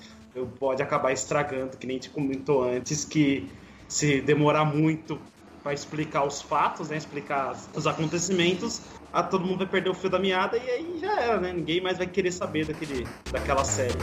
[0.59, 3.49] pode acabar estragando, que nem te comentou antes, que
[3.87, 5.21] se demorar muito
[5.63, 10.11] para explicar os fatos, né, explicar os acontecimentos, a todo mundo vai perder o fio
[10.11, 11.53] da meada e aí já era, né?
[11.53, 13.95] Ninguém mais vai querer saber daquele, daquela série.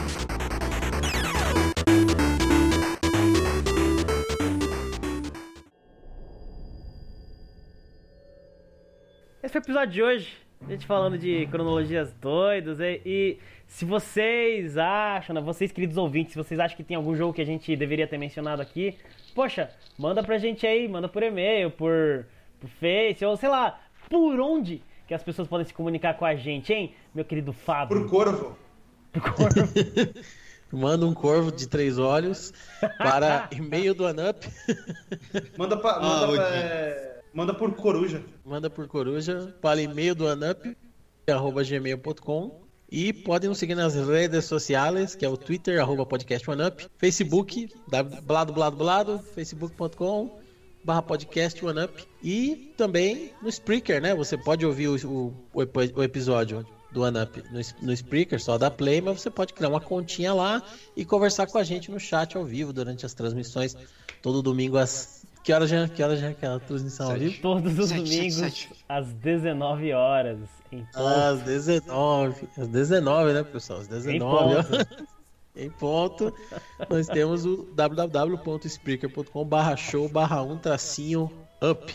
[9.52, 10.32] Esse foi o episódio de hoje.
[10.66, 16.32] A gente falando de cronologias doidas e, e se vocês acham, né, vocês queridos ouvintes,
[16.32, 18.96] se vocês acham que tem algum jogo que a gente deveria ter mencionado aqui,
[19.34, 22.24] poxa, manda pra gente aí, manda por e-mail, por,
[22.58, 26.34] por Face, ou sei lá, por onde que as pessoas podem se comunicar com a
[26.34, 28.00] gente, hein, meu querido Fábio?
[28.00, 28.58] Por corvo.
[29.12, 29.68] Por corvo.
[30.72, 32.54] Manda um corvo de três olhos
[32.96, 34.46] para e-mail do Anup.
[35.58, 38.22] manda, pra, manda, ah, pra, é, manda por coruja.
[38.44, 40.76] Manda por coruja para e-mail do Anup,
[41.28, 46.48] arroba gmail.com e podem nos seguir nas redes sociais, que é o Twitter, arroba podcast
[46.50, 47.68] OneUp, Facebook,
[48.22, 50.42] blado, blado, blado, facebook.com
[50.84, 54.14] barra podcast OneUp e também no Spreaker, né?
[54.14, 59.00] Você pode ouvir o, o, o episódio do OneUp no, no Spreaker, só da Play,
[59.00, 60.62] mas você pode criar uma continha lá
[60.94, 63.74] e conversar com a gente no chat ao vivo durante as transmissões,
[64.20, 67.40] todo domingo às que horas já, que horas já que é a transmissão ao vivo?
[67.40, 68.84] Todos os sete, domingos sete, sete.
[68.88, 70.38] às 19 horas.
[70.70, 72.48] Em às 19.
[72.56, 73.80] Às 19, né, pessoal?
[73.80, 74.16] Às 19.
[74.16, 75.06] Em ponto.
[75.56, 76.34] em ponto.
[76.88, 81.30] Nós temos o www.spreaker.com barra show barra um tracinho
[81.62, 81.94] up.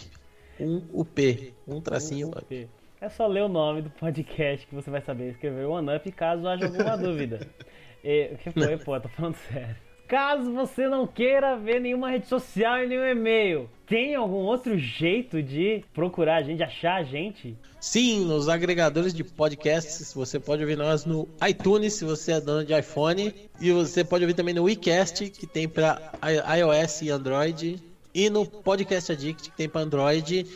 [0.59, 1.53] Um UP.
[1.67, 2.69] Um tracinho um up.
[2.99, 6.11] É só ler o nome do podcast que você vai saber escrever o One Up
[6.11, 7.47] caso haja alguma dúvida.
[8.03, 8.99] E, o que foi, pô?
[8.99, 9.86] Tô falando sério.
[10.07, 15.43] Caso você não queira ver nenhuma rede social e nenhum e-mail, tem algum outro jeito
[15.43, 17.57] de procurar a gente, achar a gente?
[17.79, 22.65] Sim, nos agregadores de podcasts, você pode ouvir nós no iTunes, se você é dono
[22.65, 26.13] de iPhone, e você pode ouvir também no WeCast, que tem para
[26.57, 30.47] iOS e Android, e no Podcast Addict, que tem para Android.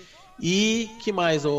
[0.41, 1.51] E que mais, o,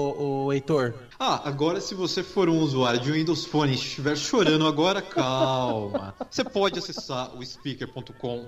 [0.46, 0.92] o Heitor?
[1.16, 6.12] Ah, agora se você for um usuário de Windows Phone e estiver chorando agora, calma.
[6.28, 8.44] Você pode acessar o speaker.com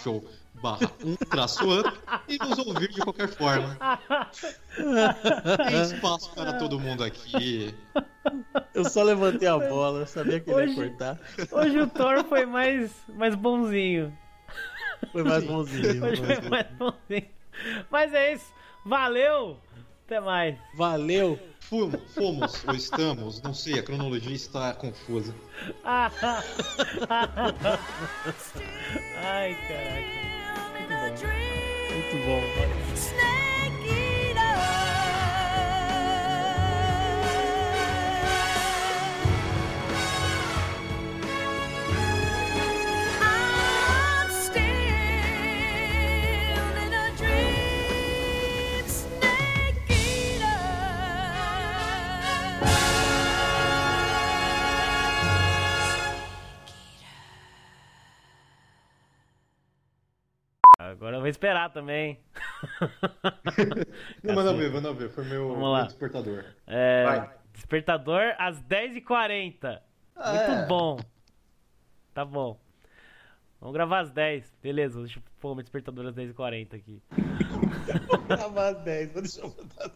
[0.00, 0.24] show
[0.62, 1.92] barra um traço up
[2.28, 3.76] e nos ouvir de qualquer forma.
[5.68, 7.74] Tem espaço para todo mundo aqui.
[8.72, 11.20] Eu só levantei a bola, eu sabia que ele hoje, ia cortar.
[11.50, 14.16] Hoje o Thor foi mais, mais bonzinho.
[15.10, 16.04] Foi mais bonzinho.
[16.04, 17.28] Hoje foi mais bonzinho.
[17.90, 18.52] Mas é isso.
[18.84, 19.58] Valeu!
[20.12, 20.56] Até mais.
[20.74, 21.38] Valeu.
[21.60, 25.34] Fomos, fomos ou estamos, não sei, a cronologia está confusa.
[29.24, 30.12] Ai, caraca.
[31.88, 32.42] Muito bom.
[32.42, 33.16] Muito
[33.46, 33.51] bom.
[61.02, 62.20] Agora eu vou esperar também.
[64.22, 65.10] Não, manda ver, manda ver.
[65.10, 66.44] Foi meu, meu despertador.
[66.64, 67.30] É, Vai.
[67.52, 69.80] Despertador às 10h40.
[70.14, 70.66] Ah, Muito é.
[70.68, 71.00] bom.
[72.14, 72.56] Tá bom.
[73.60, 74.54] Vamos gravar às 10.
[74.62, 77.02] Beleza, deixa eu pôr meu despertador às 10h40 aqui.
[78.08, 79.90] Vou gravar às 10, vou deixar eu botar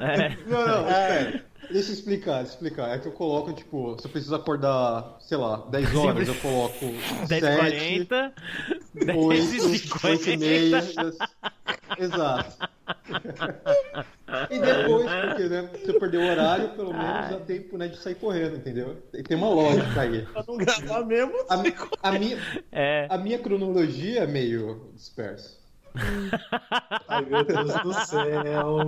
[0.00, 0.36] é.
[0.46, 1.42] Não, não, é.
[1.70, 2.90] Deixa eu explicar, explicar.
[2.90, 6.84] É que eu coloco, tipo, se eu preciso acordar, sei lá, 10 horas, eu coloco
[7.28, 8.32] 10h40,
[9.16, 10.78] 8, 8 e meia.
[11.98, 12.68] Exato.
[14.50, 17.98] e depois, porque, né, se eu perder o horário, pelo menos dá tempo né, de
[17.98, 18.96] sair correndo, entendeu?
[19.26, 20.26] Tem uma lógica aí.
[20.26, 21.34] Pra não gravar mesmo.
[21.48, 22.38] A, a, minha,
[22.70, 23.06] é.
[23.08, 25.61] a minha cronologia é meio dispersa.
[27.08, 28.78] Ai, meu Deus do céu.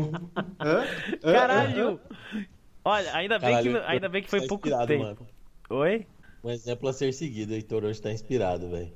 [0.61, 0.85] Hã?
[1.23, 2.01] Caralho!
[2.85, 5.05] Olha, ainda bem, Caralho, que, ainda bem que foi tá pouco tempo.
[5.05, 5.29] Mano.
[5.71, 6.07] Oi?
[6.43, 8.93] Um exemplo a ser seguido, o Heitor hoje tá inspirado, velho.